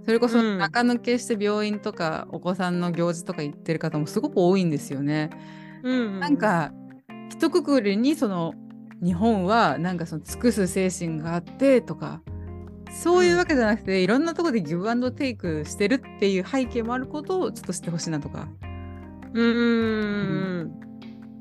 [0.05, 0.59] それこそうん。
[0.59, 5.31] 中抜けして病院とかお子さんの行事とか行ってる方もすごく多いんですよね。
[5.83, 6.21] うん。
[6.21, 6.73] なんか
[7.31, 8.53] 一括りにその
[9.05, 12.23] 日本はなんかその尽くす精神があってとか
[12.91, 18.49] そういうわけじゃなくて、いろんなところでギブアンドテイクしてるっていう背景もあることをちょっと知ってほしいなとか。
[19.33, 19.51] うんう
[20.65, 20.85] ん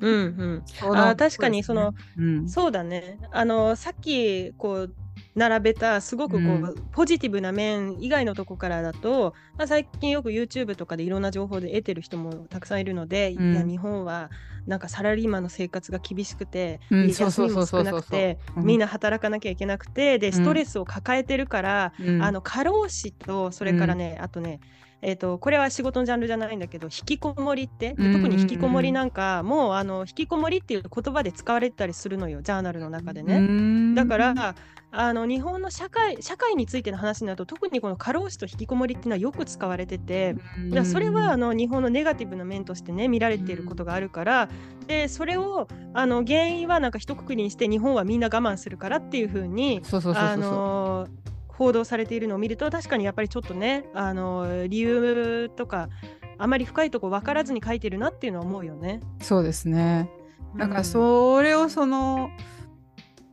[0.02, 3.20] うんうんあー確かにその、うん、そうだね。
[3.32, 4.96] あのさっきこう
[5.36, 6.76] 並べたすごくこう、うん。
[6.92, 13.54] ポジティブな面以外のとこからだと、まあ、最近よく YouTube とかでいろんな情報で得てる人もたくさんいるので、うん。
[13.54, 14.30] いや日本は
[14.68, 18.66] なんかサラリーマンの生活が厳しくて、うん休みも少なくてうん。
[18.66, 22.22] みんな働かなきゃいけなくてでストレスを抱えてるから、うん。
[22.22, 24.60] あの過労死とそれからね、あとね
[25.06, 33.42] えー、とこれは仕事のジャンルじゃないんだけど引きこもりって、特に引きこもりなんかもうあの引きこもりっていう言葉で使われてたりするのよジャーナルの中でね。
[33.42, 34.56] ねだから
[34.96, 40.40] あの日本の社会社会についての話になると特にこの過労死と引きこもりっていうのはよく使われてて、だ
[40.70, 44.50] からそれはあの日本のネガティブな面としてね見られていることがあるから、
[44.86, 51.08] でそれをあの原因はなんか一括りにして日本はみんな我慢するからっていうふうにそうそうそうそうあの
[51.48, 55.90] 報道されているのを見ると確かにやっぱりちょっとねあの理由とか
[56.38, 59.02] あまり深いとこ分からずに書いてるなっていうのは思うよね。
[59.22, 60.10] そうですね。
[60.56, 62.30] だからうんそれをその、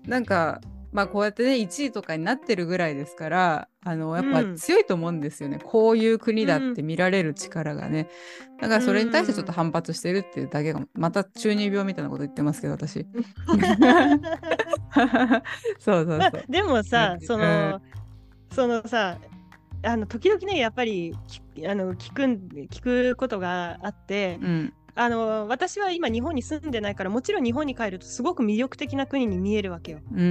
[0.06, 4.56] なんかまあこうやってね1位とかになってるぐらいですからあのやっぱうん。
[4.56, 8.08] 強いと思うんですよね、こういう国だって見られる力がね、
[8.60, 13.06] だからそれに対してちょっと反発してるっていうだけがまた中二病みたいなこと言ってますけど私。
[15.78, 17.26] そうそうまあそうでもさうん。
[17.26, 17.80] その、
[18.52, 19.18] そのさ
[19.82, 30.00] あの時々ねやっぱりきあの聞くん聞くことがあってうんあの私は今日本に住んでないからもちろん日本に帰るとすごく魅力的な国に見えるわけよ。
[30.12, 30.28] うんうんう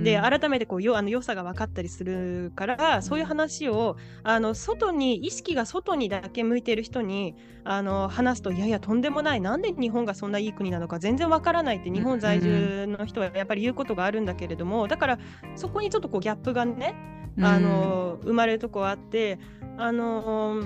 [0.00, 0.02] ん。
[0.02, 9.40] で改めてこうよあの良さが分かったりするからそういう話をあの外に意識が外にだけ向いてる人にあの話すといやいやとんでもない。
[9.40, 15.18] なんで日本がそんないい国なのか全然分からないって日本在住の人はやっぱり言うことがあるんだけれどもだから
[15.54, 16.96] そこにちょっとこうギャップがね
[17.38, 19.38] あの生まれるとこあって
[19.78, 20.64] あの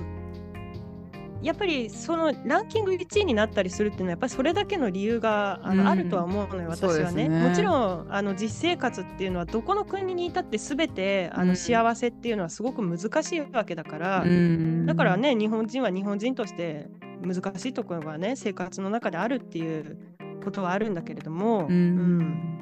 [1.44, 5.88] やっぱりそのランキング1位になったりするっていうのはやっぱりそれだけの理由があの、うん。
[5.88, 7.28] あるとは思うのよ私はね。
[7.28, 7.48] ね。
[7.48, 11.48] もちろんあの実生活っていうのはどこの国にいたって全てあうん。
[11.48, 14.86] の幸せっていうのはすごく難しいわけだから、うん。
[14.86, 16.88] だからね日本人は日本人として
[17.22, 19.98] 難しいところがね生活の中であるっていう
[20.42, 22.58] ことはあるんだけれども、うん。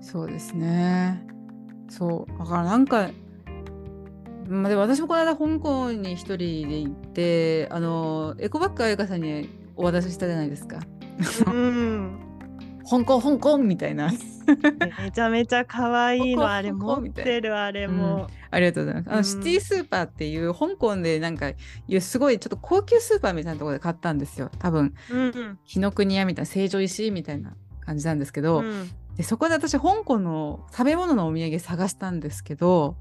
[0.00, 1.24] そうですね。
[1.88, 2.38] そう。
[2.38, 3.08] だからなんか、
[4.48, 6.36] まあ、でも私もこの間香港に一人
[6.68, 10.80] で行って、あの、エコバッグあゆかさんにお渡ししたじゃないですか。
[11.46, 12.18] うん、
[12.88, 14.12] 香港、香港みたいな。
[14.98, 19.08] めちゃめちゃ可愛いのあれ持ってるあれも、ありがとうございます。
[19.08, 21.56] あの、うんシティスーパーっていう香港でなんか、い
[21.88, 24.50] うすごいちょっと高級スーパーみたいなところで買ったんですよ。
[24.58, 32.96] 多分、うんうん紀ノ国屋みたいな、成城石井みたいな感じなんですけど、うんでそこで私、香港の食べ物のお土産探したんですけど、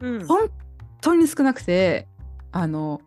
[0.00, 0.50] うん本
[1.00, 2.06] 当に少なくて
[2.52, 3.00] あの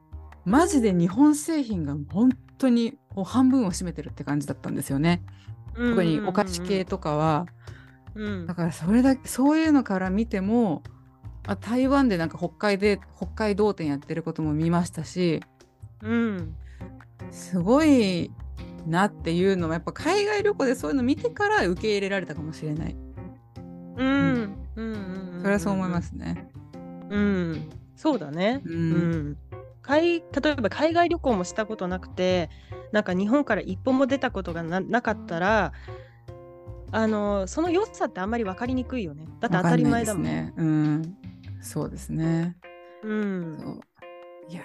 [0.46, 5.22] マジで日本製品が本当に半分を占めてるって感じだったんですよね。
[5.76, 7.46] 特にお菓子系とかは、
[8.14, 10.84] うんだからそれだけそういうのから見ても
[11.48, 15.42] あ台湾でなんか北海で北海道店やってることも見ましたし
[16.04, 16.56] うん
[17.32, 18.32] すごい
[18.86, 22.96] なっていうのもやっぱ海外旅行でそういうの見てから受け入れられたかもしれない。
[23.98, 24.94] うんうん
[25.36, 26.50] うんそれはそう思いますね。
[27.10, 27.70] うん
[28.02, 28.64] そうだね。
[28.66, 28.78] ううん。
[29.30, 29.38] ん
[29.84, 32.50] 海例えば海外旅行もしたことなくて
[32.92, 35.74] なんか日本から一歩も出たことがななかったら
[36.92, 39.26] あのその良さってあんまり分かりにくいよね。
[39.40, 40.54] だって当たり前だもん、ね。
[40.58, 41.18] うん、
[41.62, 42.58] そうですね。
[43.04, 43.80] うん。
[44.50, 44.62] いや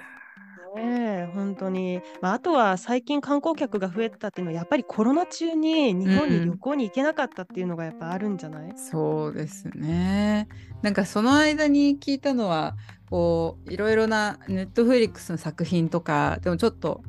[0.74, 10.48] ねえ本当に、まあ、あとは最近観光客が増えたっていうのはやっぱりコロナ中に日本に旅行に行けなかったっていうのがやっぱあるんじゃない、そうですね。
[10.82, 12.76] なんかその間に聞いたのは
[13.10, 17.02] こういろいろなネットフリックスの作品とかでもちょっと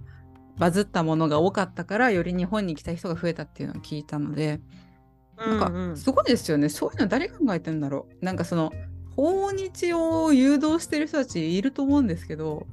[0.57, 4.59] バズったものが多かったからより日本に行きたい人が増えたっていうのを聞いたので
[5.37, 8.25] なんうんうんかすごいですよね、そういうの誰考えてんだろう。
[8.25, 8.73] なんかその
[9.15, 12.67] 訪日を誘導してる人たちいると思うんですけど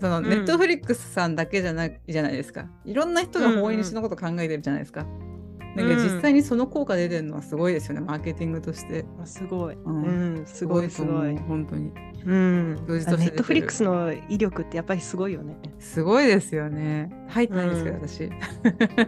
[0.00, 0.28] そのん。
[0.28, 2.66] ネットフリックスさんだけじゃないじゃないですか。
[2.84, 5.04] いろんな人が訪日のこと考えてるじゃないですか。
[5.04, 5.31] なん
[5.76, 9.04] か実際にその効果出てるのはすごいですよね、マーケティングとして。
[9.22, 11.36] あすごい、ううんん、すごいすごい。
[11.38, 11.92] 本当に。
[12.24, 15.56] うん、ネットフリックスの威力ってやっぱりすごいよね。
[15.80, 17.10] すごいですよね。
[17.28, 18.30] 入ってないんですけど、うん私。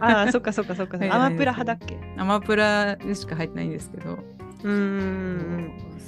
[0.01, 0.97] ああ、そっかそっかそっか。
[0.97, 1.97] はいアマプラ派だっけ？
[2.17, 4.17] アマプラでしか入ってないんですけど。
[4.63, 4.79] うんうん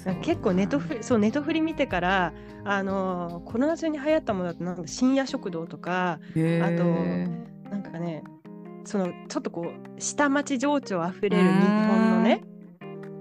[0.05, 0.21] うん。
[0.21, 2.33] 結構ネットフリそうネットフリ見てから
[2.63, 8.23] あのコロナ中に流行ったものだとなんだ深夜食堂とかへあとーなんかね
[8.87, 12.41] そのちょっとこう下町情緒あふれる日本のね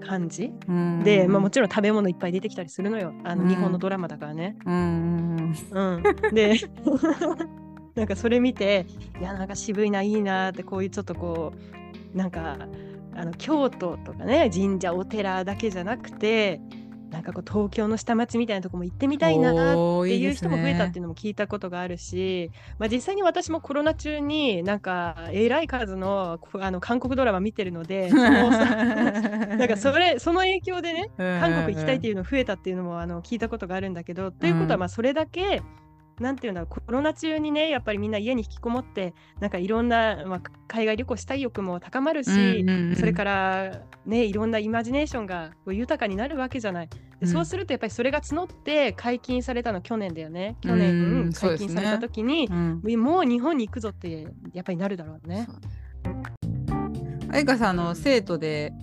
[0.07, 0.53] 感じ。
[0.65, 1.03] うん。
[1.03, 3.13] で、まあ、もちろん食べ物いっぱい出てきたりするのよ。
[3.25, 4.55] あのうん日本のドラマだからね。
[4.65, 5.53] うん、
[6.33, 6.55] で
[7.95, 8.85] なんかそれ見て
[9.19, 11.51] いやなんか渋いないいなってこういうちょっとこ
[12.13, 12.57] うなんか
[13.13, 16.61] あの京都とかね神社お寺だけじゃなくて
[17.17, 19.53] なんかこう東京の下町みたいなとこも行ってみたいなっ
[20.05, 28.75] ていう人も増えたっていうのも聞いたことがあるし、まあ、実際に私もコロナ中になんかえらい数のこあの韓国ドラマ見てるので そのさ
[29.57, 35.63] なんかそれその影響でね韓国行きたいっていうの増えたっていうのもあの聞いたことがあるんだけど、ということはまあそれだけ
[36.19, 42.65] なんていうんだろうコロナ中にねやっぱりみんな家に引きこもってなんかいろんな、まあ、海外旅行したい欲も高まるし、
[42.97, 46.87] それからねいろんなイマジネーションが豊かになるわけじゃない。
[46.87, 47.27] でうん。
[47.27, 50.55] そうするとやっぱりそれが募って解禁されたの去年だよね。
[50.61, 52.81] 去う年解禁された時に、うん。
[52.99, 55.47] もう日本に行くぞってやっぱりなるだろうね。
[57.29, 58.73] あゆかさんあの生徒で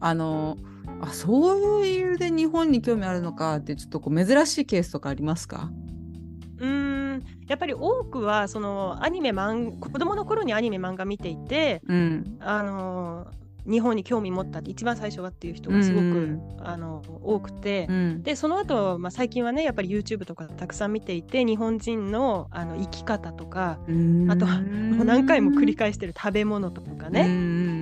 [0.00, 0.56] あの
[1.00, 5.70] あそういう理由で日本に興味あるのかってちょっとこう珍しいケースとかありますか？
[6.58, 7.24] うーん。
[7.48, 12.36] やっぱり多くはそのアニメ漫子供の頃にアニメ漫画見ていてうん。
[12.40, 13.26] あの
[13.66, 16.40] 日本に興味持ったって一番最初はっていう人がすごく、うん。
[16.60, 18.22] あの多くて、うん。
[18.22, 23.78] でその後、まあ最近はねやっぱり YouTube とかたくさん見ていて日本人のあの生き方とか
[24.28, 27.26] あとはもう何回も繰り返してる食べ物とかね、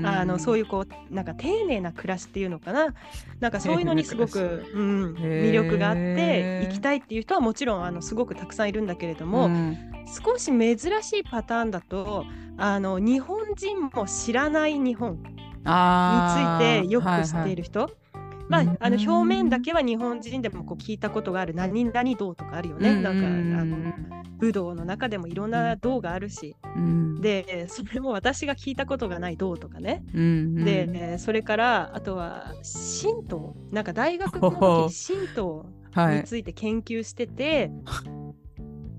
[0.05, 2.95] あのそういいうこうなんか丁寧な暮らしっていうのかな。
[3.41, 9.51] なんかそういうのにすごく、うん、魅力があって行きたいっていう人はもちろんあのすごくたくさんいるんだけれども、
[10.25, 12.25] 少し珍しいパターンだと
[12.57, 17.91] あの日本人も知らない日本についてよく知っている人、
[18.49, 23.93] まあ、あの表面だけは日本人でもこう聞いたことがある何々道とかあるよね、なんかあの
[24.39, 26.57] 武道の中でもいろんな道があるし、
[27.21, 32.55] でそれも私が聞いたことがない道とかね、で、えーそれからあとは
[33.03, 37.71] 神道なんか大学の時に神道はいについて研究してて、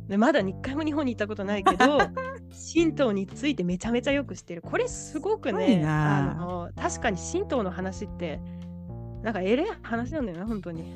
[0.07, 1.99] でまだ一回も日本に行ったことないけど
[2.73, 4.61] 神道についてめちゃめちゃよく知ってる。
[4.61, 6.31] これすごくねな。
[6.31, 8.39] あの確かに神道の話って
[9.27, 10.93] なんかえれえ話なんだよな本当に。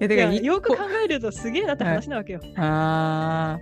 [0.00, 2.40] えだいからいやよくこ考えるとすげえなって話なわけよ。
[2.56, 3.58] あ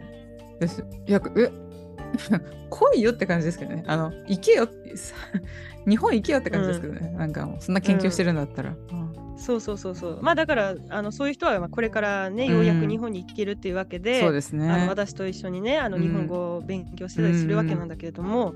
[0.57, 0.61] ー。
[0.61, 0.85] です。
[1.09, 1.51] いやえ
[2.71, 3.83] 来いよって感じですけどね。
[3.89, 5.17] あの行けよってさ
[5.89, 9.37] 日本行けよって感じですけどね、なんかもうそんな研究してるんだったら、うん。
[9.37, 10.23] そうそうそうそう。
[10.23, 14.71] まあだからあのそういう人はまあこれからねようやく日本に行けるっていうわけで、そうですね。
[14.71, 16.03] あの私と一緒にねあのうん。
[16.05, 18.55] 日本語を勉強してたりするわけなんだけれども、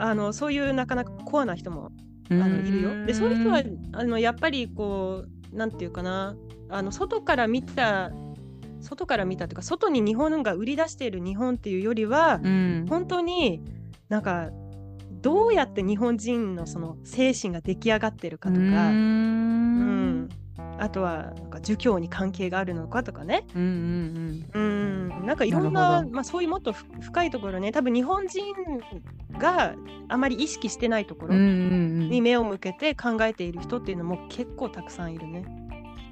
[0.00, 1.92] あのそういうなかなかコアな人も
[2.30, 3.06] あのいるよ。
[3.06, 6.36] でそういう人はあのやっぱりこうなんていうかな。
[6.72, 8.12] あの外から見た
[8.80, 12.86] 外から見たというか外に日本が売り出している日本っていうよりは、うん。
[12.88, 13.60] 本当に
[14.08, 14.50] なんか
[15.20, 20.28] どうやって日本人のその精神が出来上がってるかとか、うん
[20.80, 23.62] あとはなんか儒教に関係があるのかとかね、うん
[24.54, 24.60] うんう
[25.22, 27.70] ん、なんかいろんなまあ、そういうもっとふ深いところね。
[27.70, 28.42] 多分日本人
[29.38, 29.74] が
[30.08, 31.50] あまり意識してないところうんうんう
[32.06, 32.10] ん。
[32.10, 35.44] に目を向けて考えている人っていうのも結構たくさんいるね。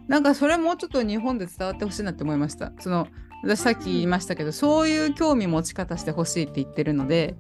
[0.07, 2.73] なんかそれもうちょっと日本で伝わってほしいなって思いました。
[2.79, 3.09] その
[3.43, 7.37] 私さっき言いましたけど、そういう興味持ち方してほしいって言ってるので、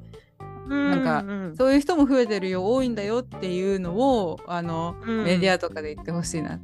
[0.68, 1.56] なんかうん。
[1.56, 5.24] そういう人も増えてるよ、多いんだよっていうのをあの、うん。
[5.24, 6.60] メディアとかで言ってほしいな。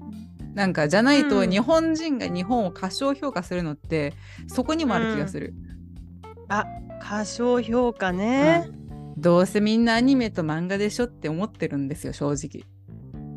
[0.55, 1.51] なんかじゃないとうん。
[1.51, 4.15] 日本人が日本を過小評価するのって
[4.47, 5.55] そこにもある気がする。
[6.49, 6.67] あ
[7.01, 8.69] 過小評価ね。
[9.17, 12.65] どうせみんなアニメと漫画でしょって思ってるんですよ正直。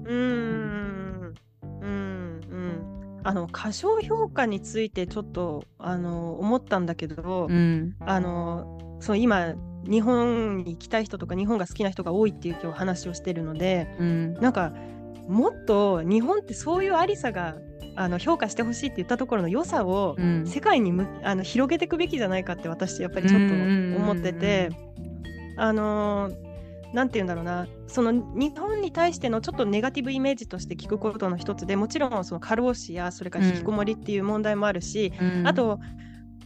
[0.05, 1.33] うん。
[1.81, 2.41] うん。
[2.49, 3.21] うん。
[3.23, 7.95] あの過小評価についてちょっとあの思ったんだけど、うん。
[7.99, 9.53] あのそう今
[9.85, 14.33] 日本に行きたい人とか日本が好きな人が多いっていう今日話をしてるのでうん。
[14.35, 14.73] なんか
[15.27, 17.55] もっと日本ってそういうありさが
[17.95, 20.45] あの評価してほしいって言ったところの良さをうん。
[20.47, 24.69] 世界にむあの広げていくべきじゃないかって私やっぱりちょっと思ってて。
[25.57, 26.47] あのー
[26.93, 27.67] なんて言うんだろうな。
[27.87, 35.47] その日本に対してのちょっとネガティブイメージとして聞くことの一つでもちろんその過労死やそれから引きこもりっていう問題もあるし、うん。
[35.47, 35.79] あと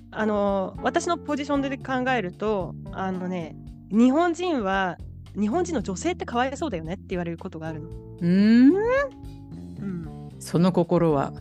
[0.09, 3.55] あのー私のポジションで考えるとあのね
[3.91, 4.97] 日本人は
[5.39, 7.89] 日本人の女性ってかわいそうだよねって言われることがあるの。
[8.21, 11.34] うんうん、その心は？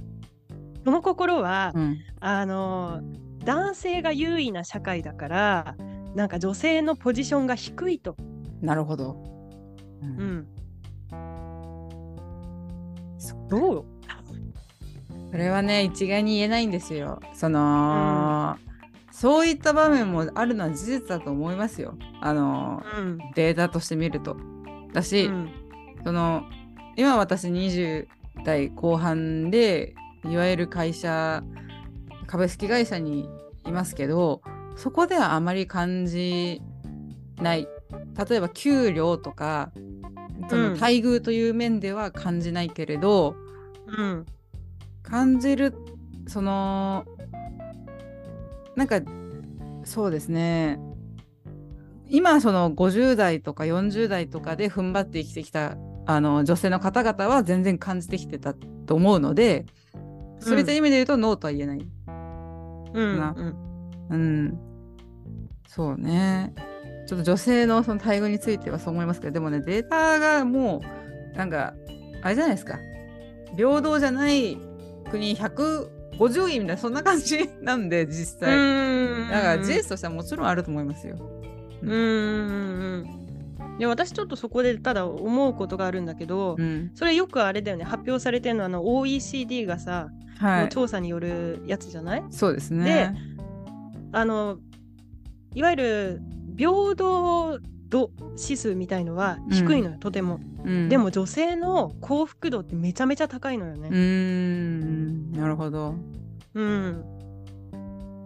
[0.85, 5.75] その心は、うんあのー男性が優位な社会だから
[6.15, 8.17] なんか女性のポジションが低いと。
[8.61, 9.17] なるほど。
[10.03, 10.47] ううんん、
[13.49, 13.85] どう
[15.31, 17.21] それはね一概に言えないんですよ。
[17.33, 18.57] その、
[19.21, 21.95] そういった場面もあるのは事実だと思いますよ。
[22.23, 23.19] あのうん。
[23.35, 24.35] データとして見ると。
[24.95, 25.51] だし、うん。
[26.05, 26.45] その
[26.97, 28.07] 今私20
[28.47, 29.95] 代後半で
[30.25, 31.43] いわゆる会社
[32.29, 33.29] 株式会社に
[33.67, 34.41] いますけど
[34.75, 36.63] そこではあまり感じ
[37.37, 37.69] ない。
[38.31, 39.71] 例えば給料とか
[40.49, 40.81] そのうん。
[40.81, 43.35] 待遇という面では感じないけれど、
[43.87, 44.25] うん。
[45.03, 45.75] 感じる
[46.27, 47.05] その
[48.81, 49.03] なんか
[49.85, 50.81] そうですね。
[52.09, 55.77] 今その50代とか40代とかで踏ん張って生きてきた
[56.07, 59.67] あの女性の方々は全然感じてきてたと思うので
[60.39, 61.87] そういった意味で言うと、ノーとは言えない。
[62.95, 63.19] うん。
[63.19, 63.57] なうん。
[64.09, 64.59] うん、
[65.69, 66.55] そうね。
[67.07, 70.81] ちょっと女性のその待遇についてはそう思いますけどでもねデータがも
[71.35, 71.75] うなんか
[72.23, 72.79] あれじゃないですか。
[73.57, 74.57] 平等じゃない
[75.11, 75.35] 国
[76.21, 78.51] 150位みたいなそんな感じ なんで実際、
[79.31, 81.17] だから事実としてはもちろんあると思いますよ。
[81.83, 81.91] うん。
[81.91, 82.03] うんう
[83.03, 83.21] ん。
[83.79, 87.85] いや私ちょっとそこでただ思うことがあるんだけど、うん、それよくあれだよね。
[87.85, 90.09] 発表されてるのはあの OECD がさ、
[90.39, 90.63] はい。
[90.65, 92.23] の調査によるやつじゃない？
[92.31, 93.15] そうですね。
[94.13, 94.59] あの
[95.55, 96.23] いわゆる
[96.57, 97.59] 平等
[97.91, 98.11] 度
[98.41, 100.89] 指数みたいのは低いのよ、とても、うん。
[100.89, 103.89] でも女性の幸福度ってめちゃめちゃ高いのよね。
[103.89, 105.33] うーん。
[105.33, 105.95] なるほど。
[106.55, 107.05] うん、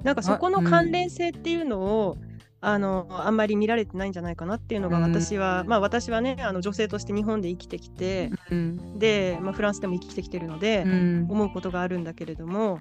[0.05, 2.17] なんかそこの関連性っていうのを、
[2.61, 5.03] あのあんまり見られてないんじゃないかなっていうのがうん。
[5.03, 8.99] 私は、まあ私はねあの女性として日本で生きてきて、うん。
[8.99, 11.27] で、まあ、フランスでも生きてきてるので、うん。
[11.29, 12.81] 思うことがあるんだけれども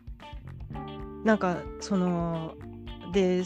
[1.23, 2.55] なんかその
[3.13, 3.43] で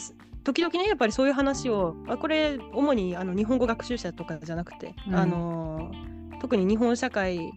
[0.47, 5.15] 時々ねやっぱりそういう話をあこれ主にあの日本語学習者とかじゃなくて、うん。
[5.15, 5.91] あの
[6.39, 7.51] 特に日本社会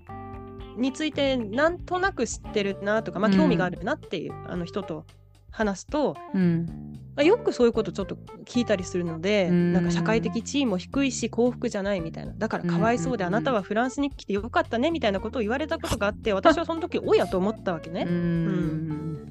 [0.77, 3.37] についてなんとなく知ってるなとか、まあ、うん。
[3.37, 5.05] 興味があるなっていう、あの人と
[5.53, 6.67] 話すとうん。
[7.15, 9.73] あよくそういうことちょっと聞いたりするので、うん。
[9.73, 12.33] なんか社会的地位も低いし幸福じゃないみたいな。
[12.37, 18.05] だからかわいそうで、うんあなたはフランスに来てよかったねみたいなことを言われたことがあって私はその時おやと思ったわけね。
[18.09, 18.17] うん。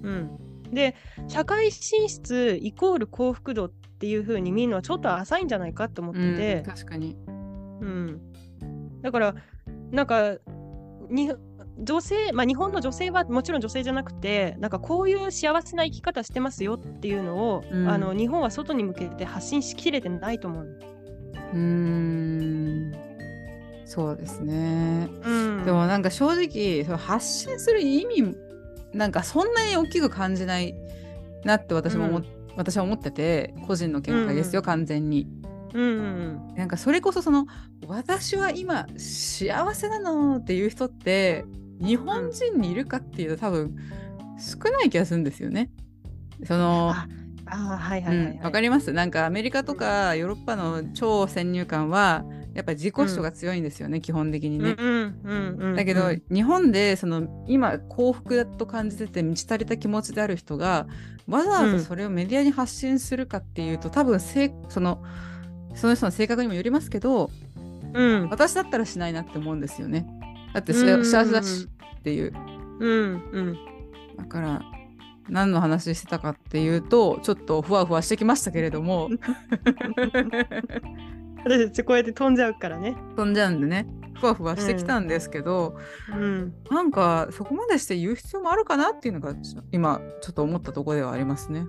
[0.01, 0.95] うん、で
[1.27, 7.17] 社会進出イコール幸福度っていう風に見るのはちょっと浅いんじゃないかと思ってて、うん確かに。
[7.81, 8.21] うん
[9.01, 9.35] だから
[9.91, 10.37] なんか
[11.09, 11.31] に
[11.81, 20.79] 女性、まあ、日本の女性はもちろん女性じゃなくてなんかこういう幸せな生き方してますよっていうのを、うんあの日本は外に向けて発信しきれてないと思う。
[21.53, 22.95] うーん
[23.85, 25.09] そうですね。
[25.23, 28.35] うん、でもなんか正直その発信する意味
[28.93, 30.75] なんかそんなに大きく感じない
[31.43, 32.25] なって私も思,、うん。
[32.55, 35.27] 私は思ってて個人の見解ですよ、うん完全に。
[35.73, 35.85] うんう
[36.51, 37.45] んなんかそれこそその
[37.87, 41.45] 私は今幸せなのっていう人って
[41.79, 43.75] 日本人にいるかっていうと多分
[44.39, 45.69] 少ない気がするんですよね。
[46.43, 47.07] そのあ
[47.45, 48.91] あはいうんはいはい、はいわかります？
[48.93, 52.25] なんかアメリカとかヨーロッパの超先入観は
[52.59, 54.75] やっぱり自己主張が強いんですよね、基本的にね。
[54.77, 60.87] うんうんうんうんだけど、日本でその今幸福だと感じてて満ち足りた気持ちである人が
[61.25, 65.01] わざわざそれをメディアに発信するかっていうと、多分せその
[65.73, 67.31] その人の性格にもよりますけど
[67.93, 68.29] うん。
[68.29, 70.05] 私だったらしないなって思うんですよね。
[70.53, 71.67] だって幸せだし
[71.99, 72.33] っていう。
[72.79, 73.57] うんうん。
[74.17, 74.61] だから
[75.29, 79.09] 何の話してたかっていうとちょっとふわふわしてきましたけれども
[81.43, 82.95] 私たちこうやって飛んじゃうからね。
[83.15, 83.87] 飛んじゃうんでね
[84.19, 85.77] ふわふわしてきたんですけど、
[86.11, 89.33] うんなんかそこまでして言う必要もあるかなっていうのが
[89.71, 91.65] 今ちょっと思ったところではありますね。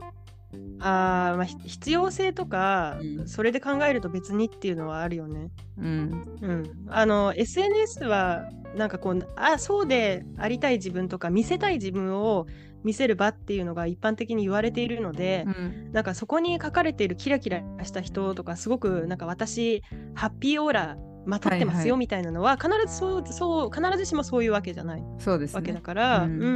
[0.80, 5.50] あーまあひ必要性とか、うんそれで考えると別にっていうのはあるよね。
[5.78, 12.46] うん、うん、あの SNS はなんかこうあそうでありたい自分とか見せたい自分を
[12.84, 15.92] 見せる場っていうのが一般的に言われているので、うん。
[15.92, 19.82] なんかそこに書かれているキラキラした人とかすごくなんか私
[20.14, 25.80] ハッピーオーラまとってますはいはいよみたいなのは必ずそうそう必ずしもそういうわけじゃないそうですわけだね。
[25.82, 26.48] から、ううんん、うん。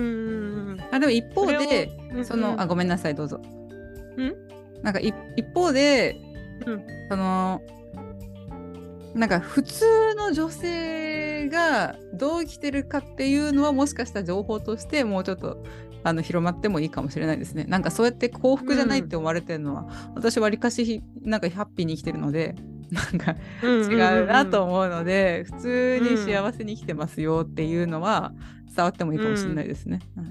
[0.72, 0.81] うん。
[0.91, 2.25] あでも一方でうん。
[2.25, 3.41] その、あごめんなさいどうぞ。
[4.16, 4.35] うん？
[4.83, 6.16] なんかい一方で、
[6.66, 6.87] うん。
[7.11, 7.61] その
[9.14, 15.62] なんか普通の女性がどう生きてるかっていうのはもしかしたら情報としてもうちょっと
[16.05, 17.65] あの広まってもいいかもしれないですね。
[17.65, 22.55] なんかそうやって幸福じゃないって思われてるのは、私わりかしひなんかハッピーに生きてるので
[22.91, 28.33] なんか違うなと思うので、普通に幸せに生きてますよっていうのは
[28.75, 30.01] 伝わってもいいかもしれないですね。
[30.17, 30.25] うん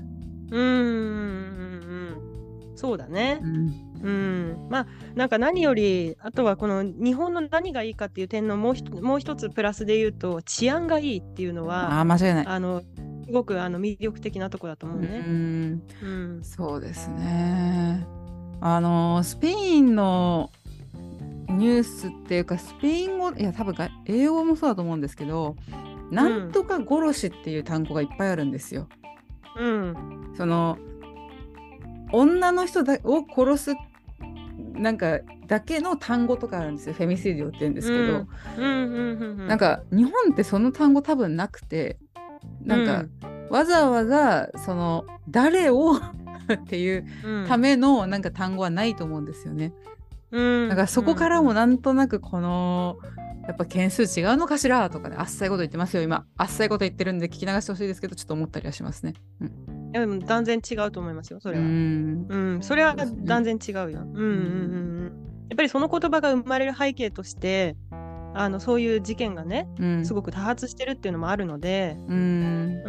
[0.52, 3.48] うんうんうんそうだねう。
[3.48, 12.46] んうん、まあなんか何よりあとはこの日本の何がいいかっていう点のもうもう一つプラスで言うと治安がいいっていうのあはあ間違いない。
[12.46, 12.84] あの
[13.26, 15.20] すごくあの魅力的なとこだと思ううね。
[15.20, 15.82] ん。
[16.02, 16.44] うん。
[16.44, 18.06] そうですね。
[18.62, 20.52] あのスペインの
[21.50, 25.56] ニュースっていうかスペイン語いや多分が英語もそうだと思うんですけど、
[26.12, 28.88] なんとか殺しっていう単語がいっぱいあるんですよ。
[29.58, 30.34] うん。
[30.36, 30.78] その
[32.12, 33.76] 女の人だを殺す
[34.74, 36.94] なんかだけの単語とかあるんですよ。
[36.94, 38.26] フェミシーディオって言うんですけど、
[38.58, 39.48] うんうんうんうん。
[39.48, 41.98] なんか日本ってその単語多分なくて
[42.66, 43.06] なんか、
[43.50, 45.94] わざわざその誰を
[46.54, 47.48] っていううん。
[47.48, 49.74] ためのなんか単語はないと思うんですよね。
[50.32, 50.70] うん。
[50.70, 52.98] だからそこからもなんとなくこの
[53.48, 54.90] やっぱ件数違うのかしら？
[54.90, 56.26] とかねあっさいこと言ってますよ今。
[56.38, 59.14] あっさいこと言ってるんで聞き流してほしいですけどちょっと思ったりはしますね。
[59.42, 59.46] い
[59.96, 61.64] やでも断然違うと思いますよそれは。
[61.64, 62.26] うん。
[62.30, 63.86] うん、それは断然違うよ。
[63.86, 64.22] うんうんうん。
[64.22, 65.12] うん。
[65.50, 67.76] やっぱりその言葉が生まれる背景として、
[68.36, 70.06] あのそういう事件がね、うん。
[70.06, 72.82] すごく多発してるっていうのもあるので、うん。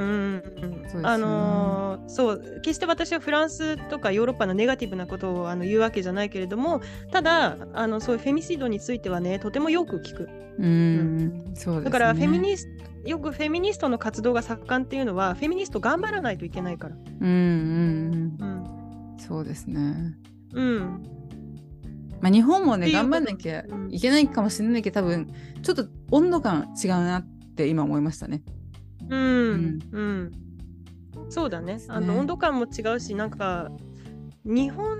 [0.88, 6.80] そうあのーそう決して私はフランスとかヨーロッパのネガティブなことをあの言うわけじゃないけれども
[7.12, 10.28] ただあのそういうフェミシードについてはねとてもよく聞く。
[10.59, 11.53] うん。
[11.55, 11.84] そうですね。
[11.84, 12.66] だからフェミニス
[13.03, 16.97] トよくフェミニストの活動が盛んっていうのはフェミニスト頑張らないといけないから。
[16.97, 18.47] うんうんうん。
[19.12, 19.18] うん。
[19.18, 20.14] そうですね。
[20.52, 21.02] うん
[22.24, 25.30] まあ、日本もね頑張んなきゃうんいけないかもしれないけど多分
[25.62, 28.40] ちょっと温度感違うなって今思いましたね。
[29.10, 30.32] うんうん、
[31.28, 31.78] そうだね。
[31.88, 33.70] あの温度感も違うしなんか
[34.42, 34.96] 日本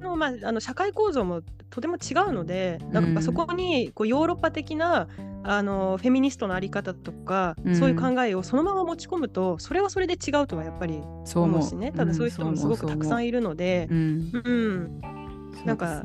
[0.00, 3.14] の,、まあ、あの社会構造もとても違うのでなんうん。
[3.14, 5.06] かそこにこうヨーロッパ的な
[5.44, 7.76] あのフェミニストのあり方とか、うん。
[7.76, 11.62] そういう考えをそのまま持ち込むとそれはそれで違うとはやっぱりそう思う。
[11.62, 11.92] しね。
[11.92, 13.86] ただそういう人もすごくたくさんいいるので。
[13.88, 13.96] る。
[13.96, 14.50] うんう。
[14.50, 15.00] ん、
[15.64, 16.02] なんか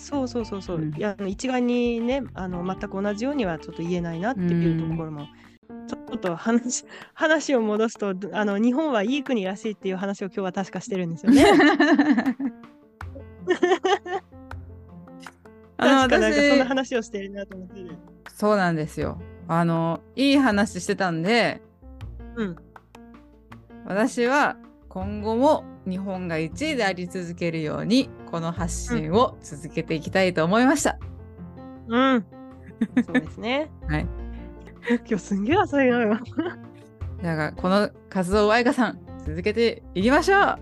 [0.00, 5.26] そうそうそうそう、うんいや一概にねあの全く同じようにはちょっと言えないなっていうところも、
[5.86, 11.44] ちょっと話 話を戻すとあの日本はいい国らしいっていう話を今日は確かしてるんですよね。
[15.76, 17.96] あの確かなんかそんな私話をしてるなと思ってる。
[18.34, 19.20] そうなんですよ。
[19.48, 21.60] あのいい話してたんで
[22.36, 22.56] うん
[23.84, 24.56] 私は
[24.90, 30.98] 今後も日本が1位であり続けるようにこの発信を続けていきたいと思いました。
[31.86, 32.26] うん。
[33.06, 33.70] そうですね。
[33.88, 34.06] はい。
[34.88, 36.18] 今日すんげえ浅いのよ。
[37.22, 40.58] だからこの活動を愛花さん続けていきましょう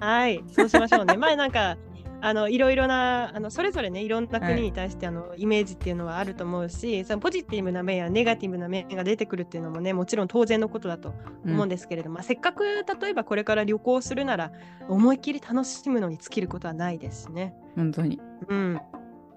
[0.00, 1.16] はい、そうしましょうね。
[1.16, 1.76] 前なんか
[2.20, 11.14] あのいろいろなあのそれぞれねいろんな国に対して、あのイメージっていうのはあると思うしそのポジティブな面やネガティブな面が出てくるっていうのもねもちろん当然のことだと
[11.44, 14.52] 思うんですけれども、まあせっかく例えばこれから旅行するなら
[14.88, 17.54] 思いっきり楽しむのに尽きることはないですしね。
[17.76, 18.20] 本当に。
[18.48, 18.80] うん、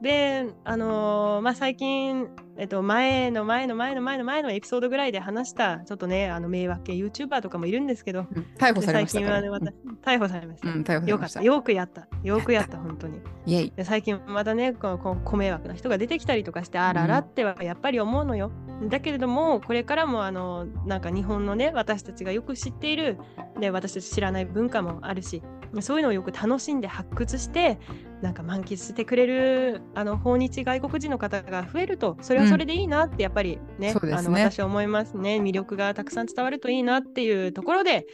[0.02, 9.42] で、あのーまあ、最近、えっと、前の前の前の前の前のエピソードぐらいで話したちょっとねあの迷惑系 YouTuber とかもいるんですけどうん逮捕され最ましたから。
[9.42, 10.70] 近はねまた逮捕されました。
[10.70, 11.22] うん、逮捕されよかっ。
[11.22, 11.46] ましたた。
[11.46, 12.08] よくやった。
[12.24, 13.20] よくやった、本当に。
[13.46, 13.72] イエイ。
[13.76, 18.52] で最近またね、こうこうご迷惑な人が出てきたりとかして、あららってはやっぱり思うのよ。
[18.90, 23.18] だけれども、これからもあのなんか日本のね、私たちがよく知っている、
[23.60, 25.44] で私たち知らない文化もあるし、
[25.80, 27.80] そういうのをよく楽しんで発掘して、
[28.22, 35.38] なんか満喫してくれるあの訪日外国人の方が増えると、それはそれでいいなってやっぱりね、そうですねあの私は思いますね。
[35.38, 38.06] 魅力がたくさん伝わるといいなっていうところで、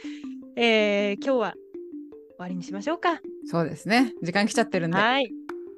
[0.56, 1.54] えー今日は
[2.38, 3.20] 終わりにしましょうか。
[3.46, 4.14] そうですね。
[4.22, 4.96] 時間来ちゃってるんで。
[4.96, 5.32] はい。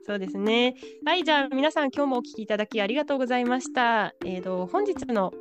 [0.07, 0.75] そうですね。
[1.05, 4.15] はい、じゃあ皆さん今日もお聞きいただきありがとうございました。
[4.27, 5.33] えー、と本日の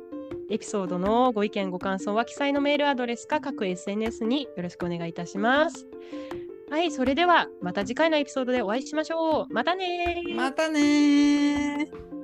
[0.50, 5.86] エピソードのご意見ご感想は記載のメールアドレスか各 SNS によろしくお願いいたします。
[6.68, 9.54] はい、それではまた次回のエピソードでお会いしましょう。
[9.54, 12.19] またねーまたねー。